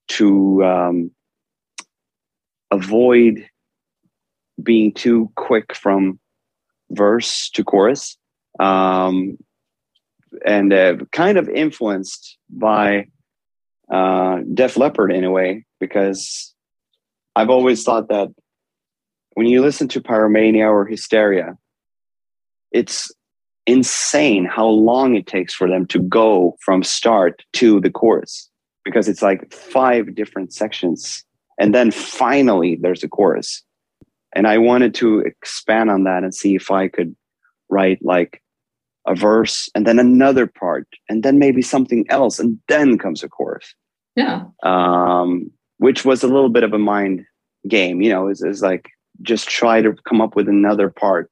[0.08, 1.10] to um,
[2.70, 3.48] avoid
[4.62, 6.18] being too quick from
[6.90, 8.16] verse to chorus
[8.60, 9.36] um,
[10.46, 13.06] and uh, kind of influenced by
[13.90, 16.54] uh, Def Leppard in a way because
[17.34, 18.28] I've always thought that
[19.34, 21.56] when you listen to Pyromania or Hysteria,
[22.72, 23.12] it's
[23.66, 28.48] insane how long it takes for them to go from start to the chorus
[28.84, 31.24] because it's like five different sections
[31.58, 33.62] and then finally there's a chorus.
[34.34, 37.16] And i wanted to expand on that and see if i could
[37.70, 38.42] write like
[39.06, 43.28] a verse and then another part and then maybe something else and then comes a
[43.28, 43.74] chorus
[44.16, 47.24] yeah um which was a little bit of a mind
[47.68, 48.90] game you know is is like
[49.22, 51.30] just try to come up with another part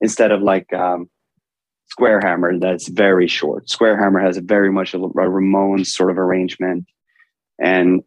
[0.00, 1.08] instead of like um
[1.98, 3.66] Squarehammer that's very short.
[3.66, 6.86] Squarehammer has a very much a, a Ramones sort of arrangement,
[7.58, 8.02] and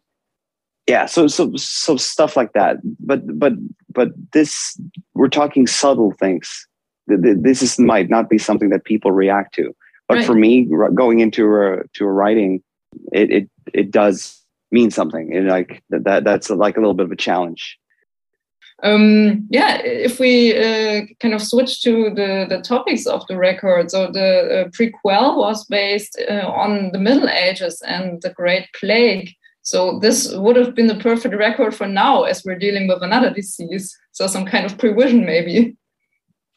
[0.88, 2.78] yeah, so so so stuff like that.
[3.00, 3.54] But but
[3.90, 4.80] but this
[5.14, 6.68] we're talking subtle things.
[7.08, 9.76] This is might not be something that people react to,
[10.08, 10.26] but right.
[10.26, 12.64] for me, going into a to a writing,
[13.12, 14.42] it it it does
[14.72, 15.34] mean something.
[15.34, 17.78] It like that that's like a little bit of a challenge
[18.84, 23.90] um, yeah, if we uh, kind of switch to the, the topics of the record,
[23.90, 29.32] so the uh, prequel was based uh, on the Middle Ages and the Great Plague.
[29.62, 33.30] So this would have been the perfect record for now, as we're dealing with another
[33.30, 33.98] disease.
[34.12, 35.78] So some kind of prevision, maybe.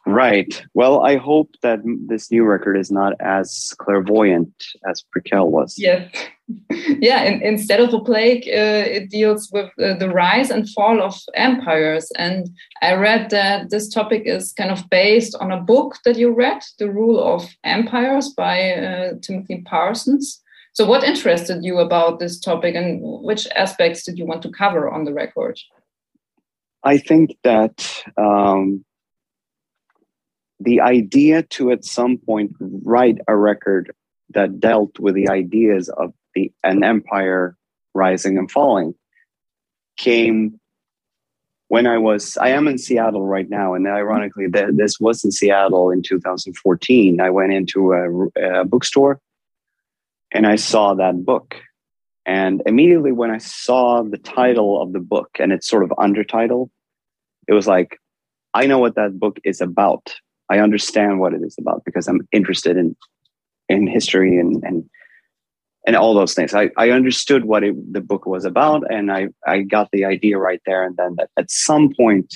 [0.07, 0.63] Right.
[0.73, 4.55] Well, I hope that this new record is not as clairvoyant
[4.89, 5.75] as Prequel was.
[5.77, 6.15] Yes.
[6.71, 7.25] yeah.
[7.25, 11.21] In, instead of a plague, uh, it deals with uh, the rise and fall of
[11.35, 12.13] empires.
[12.17, 12.49] And
[12.83, 16.63] I read that this topic is kind of based on a book that you read,
[16.79, 20.41] The Rule of Empires by uh, Timothy Parsons.
[20.73, 24.89] So, what interested you about this topic, and which aspects did you want to cover
[24.89, 25.59] on the record?
[26.85, 28.05] I think that.
[28.17, 28.85] Um,
[30.67, 33.95] the idea to at some point write a record
[34.31, 37.57] that dealt with the ideas of the an empire
[37.95, 38.95] rising and falling
[39.97, 40.59] came
[41.69, 45.91] when I was I am in Seattle right now, and ironically, this was in Seattle
[45.91, 47.21] in 2014.
[47.21, 49.21] I went into a, a bookstore
[50.33, 51.57] and I saw that book,
[52.25, 56.71] and immediately when I saw the title of the book and its sort of undertitle,
[57.47, 57.99] it was like,
[58.53, 60.17] I know what that book is about.
[60.49, 62.97] I understand what it is about because I'm interested in
[63.68, 64.88] in history and and
[65.86, 66.53] and all those things.
[66.53, 70.36] I, I understood what it, the book was about, and I, I got the idea
[70.36, 70.84] right there.
[70.84, 72.34] And then that at some point,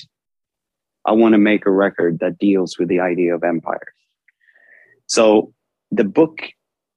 [1.05, 3.83] I want to make a record that deals with the idea of empires.
[5.07, 5.53] So
[5.91, 6.39] the book,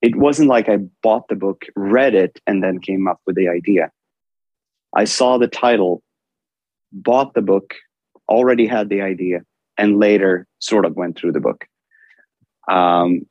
[0.04, 3.48] it wasn't like I bought the book, read it, and then came up with the
[3.48, 3.92] idea.
[4.96, 6.04] I saw the title,
[6.92, 7.74] bought the book,
[8.30, 9.42] already had the idea,
[9.78, 11.66] and later sort of went through the book.
[12.70, 13.26] Um,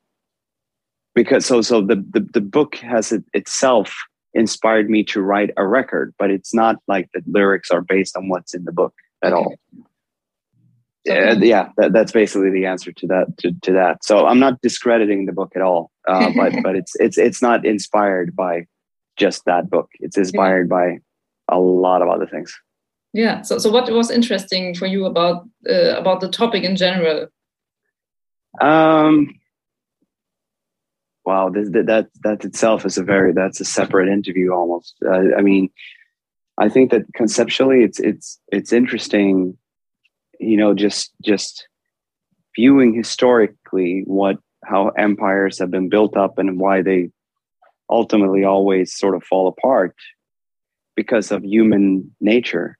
[1.14, 3.94] because so so the the, the book has it itself
[4.34, 8.28] inspired me to write a record, but it's not like the lyrics are based on
[8.28, 9.54] what's in the book at all.
[11.04, 13.26] Yeah, yeah, that, that's basically the answer to that.
[13.38, 16.94] To, to that, so I'm not discrediting the book at all, uh, but but it's
[16.96, 18.66] it's it's not inspired by
[19.16, 19.90] just that book.
[20.00, 20.98] It's inspired by
[21.48, 22.56] a lot of other things.
[23.12, 23.42] Yeah.
[23.42, 27.28] So so what was interesting for you about uh, about the topic in general?
[28.60, 29.38] Um,
[31.24, 34.96] wow, this, that that itself is a very that's a separate interview almost.
[35.06, 35.70] I mean,
[36.58, 39.56] I think that conceptually, it's it's it's interesting.
[40.40, 41.68] You know, just just
[42.56, 47.10] viewing historically what how empires have been built up and why they
[47.90, 49.94] ultimately always sort of fall apart
[50.96, 52.78] because of human nature.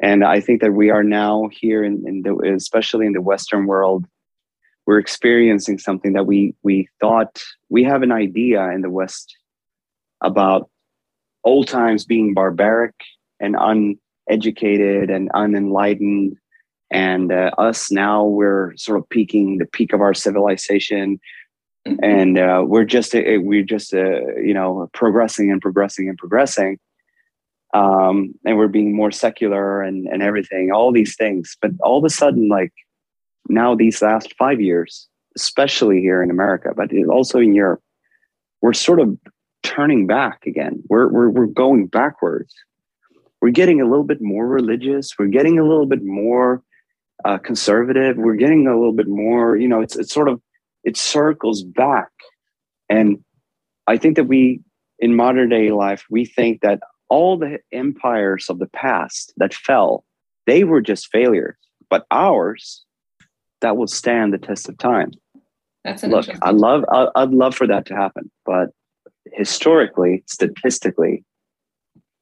[0.00, 3.66] And I think that we are now here in, in the, especially in the Western
[3.66, 4.06] world,
[4.86, 9.36] we're experiencing something that we we thought we have an idea in the west
[10.22, 10.70] about
[11.44, 12.94] old times being barbaric
[13.40, 16.36] and uneducated and unenlightened.
[16.92, 21.20] And uh, us now we're sort of peaking the peak of our civilization.
[21.86, 22.02] Mm-hmm.
[22.02, 26.80] and uh, we're just uh, we're just uh, you know progressing and progressing and progressing
[27.74, 32.04] um, and we're being more secular and and everything all these things but all of
[32.04, 32.72] a sudden like
[33.48, 37.82] now these last five years, especially here in America, but also in Europe,
[38.62, 39.16] we're sort of
[39.62, 40.82] turning back again.
[40.88, 42.54] We're, we're, we're going backwards.
[43.40, 45.12] We're getting a little bit more religious.
[45.18, 46.62] We're getting a little bit more
[47.24, 48.16] uh, conservative.
[48.16, 50.40] We're getting a little bit more, you know, it's, it's sort of,
[50.84, 52.10] it circles back.
[52.88, 53.24] And
[53.86, 54.60] I think that we,
[54.98, 60.04] in modern day life, we think that all the empires of the past that fell,
[60.46, 61.56] they were just failures.
[61.88, 62.84] But ours,
[63.60, 65.12] that will stand the test of time.
[65.84, 66.26] That's an look.
[66.42, 66.84] I love.
[66.90, 68.70] I, I'd love for that to happen, but
[69.32, 71.24] historically, statistically,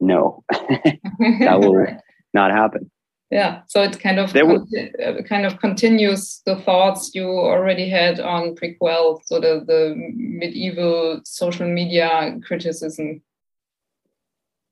[0.01, 1.87] no, that will
[2.35, 2.91] not happen.
[3.31, 8.55] Yeah, so it kind of uh, kind of continues the thoughts you already had on
[8.55, 13.23] prequel, sort of the medieval social media criticism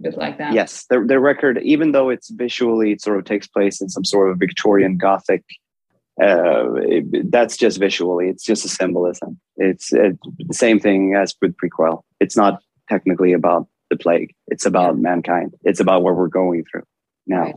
[0.02, 0.52] bit like that.
[0.52, 4.04] Yes, the, the record, even though it's visually, it sort of takes place in some
[4.04, 5.44] sort of Victorian Gothic
[6.20, 8.28] uh, it, that's just visually.
[8.28, 9.40] It's just a symbolism.
[9.56, 12.02] It's it, the same thing as with prequel.
[12.20, 14.34] It's not technically about the plague.
[14.48, 15.54] It's about mankind.
[15.62, 16.84] It's about what we're going through
[17.26, 17.42] now.
[17.42, 17.54] Right.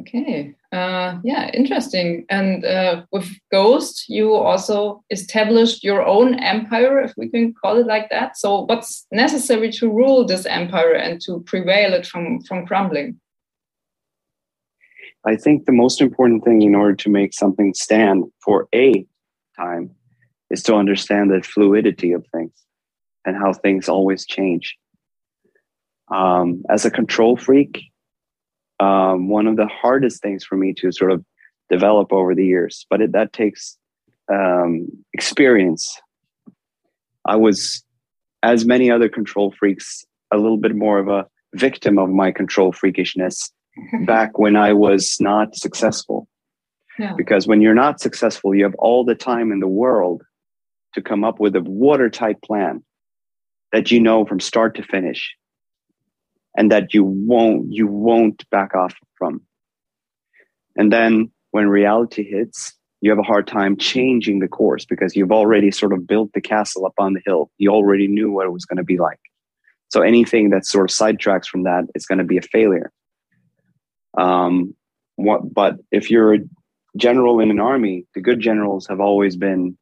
[0.00, 0.54] Okay.
[0.72, 2.26] Uh, yeah, interesting.
[2.28, 7.86] And uh, with Ghost, you also established your own empire, if we can call it
[7.86, 8.36] like that.
[8.36, 13.20] So, what's necessary to rule this empire and to prevail it from from crumbling?
[15.24, 19.06] I think the most important thing in order to make something stand for a
[19.56, 19.90] time
[20.50, 22.52] is to understand the fluidity of things
[23.24, 24.76] and how things always change.
[26.12, 27.84] Um, as a control freak,
[28.84, 31.24] um, one of the hardest things for me to sort of
[31.70, 33.78] develop over the years, but it, that takes
[34.32, 36.00] um, experience.
[37.24, 37.82] I was,
[38.42, 42.72] as many other control freaks, a little bit more of a victim of my control
[42.72, 43.50] freakishness
[44.06, 46.28] back when I was not successful.
[46.98, 47.14] Yeah.
[47.16, 50.22] Because when you're not successful, you have all the time in the world
[50.94, 52.84] to come up with a watertight plan
[53.72, 55.34] that you know from start to finish
[56.56, 59.42] and that you won't you won't back off from.
[60.76, 65.32] And then when reality hits, you have a hard time changing the course because you've
[65.32, 67.50] already sort of built the castle up on the hill.
[67.58, 69.20] You already knew what it was going to be like.
[69.88, 72.90] So anything that sort of sidetracks from that is going to be a failure.
[74.16, 74.74] Um,
[75.16, 76.38] what, but if you're a
[76.96, 79.76] general in an army, the good generals have always been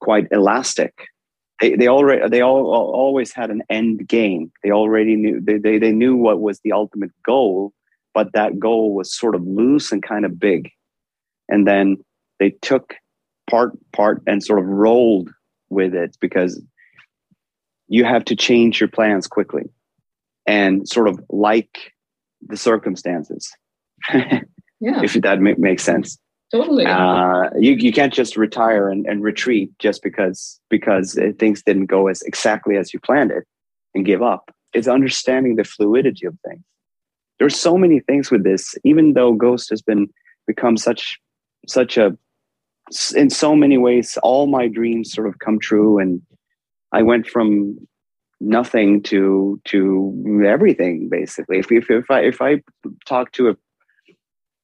[0.00, 1.06] quite elastic.
[1.60, 4.52] They, they already they all, always had an end game.
[4.62, 7.72] They already knew they, they, they knew what was the ultimate goal,
[8.12, 10.70] but that goal was sort of loose and kind of big.
[11.48, 11.96] And then
[12.38, 12.94] they took
[13.48, 15.30] part part and sort of rolled
[15.70, 16.60] with it because
[17.88, 19.64] you have to change your plans quickly
[20.46, 21.92] and sort of like
[22.46, 23.50] the circumstances.
[24.14, 24.40] yeah.
[24.80, 26.18] If that makes sense.
[26.52, 26.86] Totally.
[26.86, 32.06] Uh, you you can't just retire and, and retreat just because because things didn't go
[32.06, 33.44] as exactly as you planned it
[33.94, 34.54] and give up.
[34.72, 36.62] It's understanding the fluidity of things.
[37.38, 40.08] There's so many things with this, even though Ghost has been
[40.46, 41.18] become such
[41.66, 42.16] such a
[43.16, 46.22] in so many ways all my dreams sort of come true and
[46.92, 47.76] I went from
[48.40, 51.58] nothing to to everything basically.
[51.58, 52.62] If if, if I if I
[53.06, 53.56] talk to a,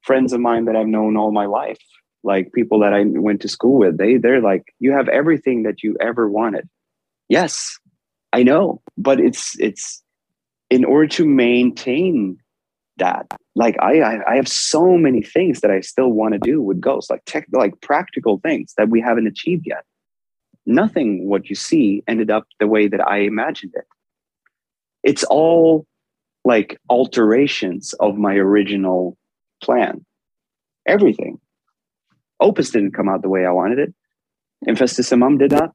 [0.02, 1.78] friends of mine that I've known all my life,
[2.22, 5.82] like people that I went to school with, they they're like, you have everything that
[5.82, 6.68] you ever wanted.
[7.28, 7.78] Yes,
[8.32, 10.02] I know, but it's it's
[10.70, 12.38] in order to maintain
[12.98, 13.26] that.
[13.54, 16.80] Like I I, I have so many things that I still want to do with
[16.80, 19.84] ghosts, like tech, like practical things that we haven't achieved yet
[20.66, 23.84] nothing what you see ended up the way that I imagined it.
[25.02, 25.86] It's all
[26.44, 29.16] like alterations of my original
[29.62, 30.04] plan.
[30.86, 31.38] Everything.
[32.40, 33.94] Opus didn't come out the way I wanted it.
[34.66, 35.72] Infestissumam did not.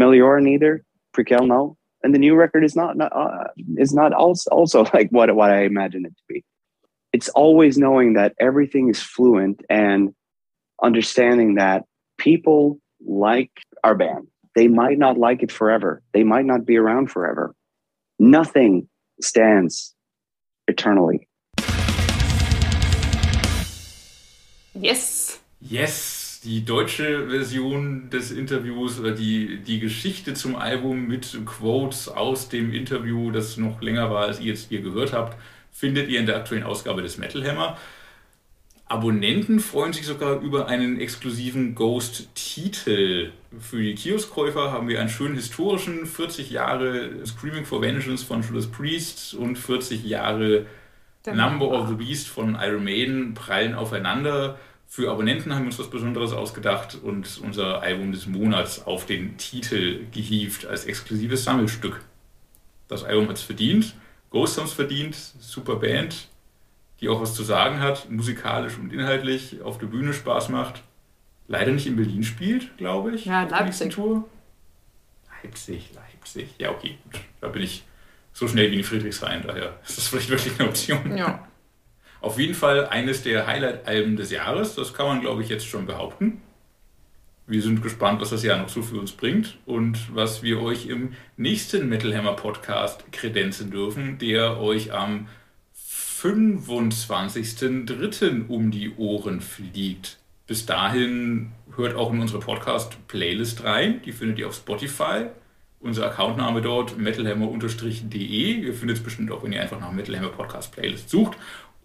[0.00, 0.84] Meliora neither.
[1.16, 1.76] Prequel no.
[2.02, 5.50] And the new record is not, not uh, is not also, also like what what
[5.50, 6.44] I imagined it to be.
[7.12, 10.14] It's always knowing that everything is fluent and
[10.82, 11.84] understanding that
[12.18, 13.50] people like
[13.82, 14.28] our band.
[14.54, 16.02] They might not like it forever.
[16.12, 17.54] They might not be around forever.
[18.18, 18.88] Nothing
[19.20, 19.94] stands
[20.66, 21.27] eternally.
[24.80, 25.40] Yes.
[25.60, 32.48] Yes, die deutsche Version des Interviews oder die, die Geschichte zum Album mit Quotes aus
[32.48, 35.36] dem Interview, das noch länger war, als ihr jetzt hier gehört habt,
[35.72, 37.76] findet ihr in der aktuellen Ausgabe des Metal Hammer.
[38.86, 43.32] Abonnenten freuen sich sogar über einen exklusiven Ghost-Titel.
[43.60, 48.68] Für die Kioskkäufer haben wir einen schönen historischen 40 Jahre Screaming for Vengeance von Judas
[48.68, 50.66] Priest und 40 Jahre
[51.26, 54.58] Number of the Beast von Iron Maiden prallen aufeinander.
[54.90, 59.36] Für Abonnenten haben wir uns was Besonderes ausgedacht und unser Album des Monats auf den
[59.36, 62.00] Titel gehievt als exklusives Sammelstück.
[62.88, 63.94] Das Album hat es verdient,
[64.30, 66.28] Ghost haben es verdient, super Band,
[67.00, 70.82] die auch was zu sagen hat, musikalisch und inhaltlich, auf der Bühne Spaß macht.
[71.48, 73.26] Leider nicht in Berlin spielt, glaube ich.
[73.26, 73.94] Ja, Leipzig.
[73.94, 74.26] Tour.
[75.42, 76.48] Leipzig, Leipzig.
[76.58, 77.20] Ja, okay, gut.
[77.42, 77.84] Da bin ich
[78.32, 81.14] so schnell wie in Friedrichshain, daher ist das vielleicht wirklich eine Option.
[81.14, 81.46] Ja.
[82.20, 85.86] Auf jeden Fall eines der Highlight-Alben des Jahres, das kann man, glaube ich, jetzt schon
[85.86, 86.42] behaupten.
[87.46, 90.86] Wir sind gespannt, was das Jahr noch so für uns bringt und was wir euch
[90.86, 95.28] im nächsten Metal Hammer Podcast kredenzen dürfen, der euch am
[95.74, 98.48] 25.03.
[98.48, 100.18] um die Ohren fliegt.
[100.46, 104.02] Bis dahin hört auch in unsere Podcast-Playlist rein.
[104.04, 105.28] Die findet ihr auf Spotify.
[105.80, 108.18] Unser Accountname dort metalhammer-de.
[108.18, 111.38] Ihr findet es bestimmt auch, wenn ihr einfach nach Metalhammer Podcast Playlist sucht.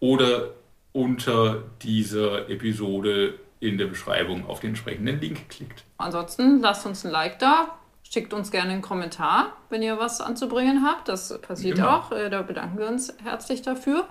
[0.03, 0.49] Oder
[0.91, 5.85] unter dieser Episode in der Beschreibung auf den entsprechenden Link klickt.
[5.97, 7.79] Ansonsten lasst uns ein Like da,
[8.13, 11.07] Schickt uns gerne einen Kommentar, wenn ihr was anzubringen habt.
[11.09, 11.89] Das passiert genau.
[11.89, 12.11] auch.
[12.11, 14.05] Äh, da bedanken wir uns herzlich dafür.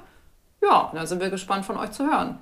[0.61, 2.39] Ja, da sind wir gespannt von euch zu hören.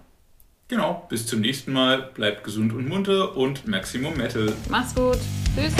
[0.68, 2.12] Genau, bis zum nächsten Mal.
[2.14, 4.54] Bleibt gesund und munter und Maximum Metal.
[4.70, 5.18] Macht's gut.
[5.54, 5.74] Tschüss.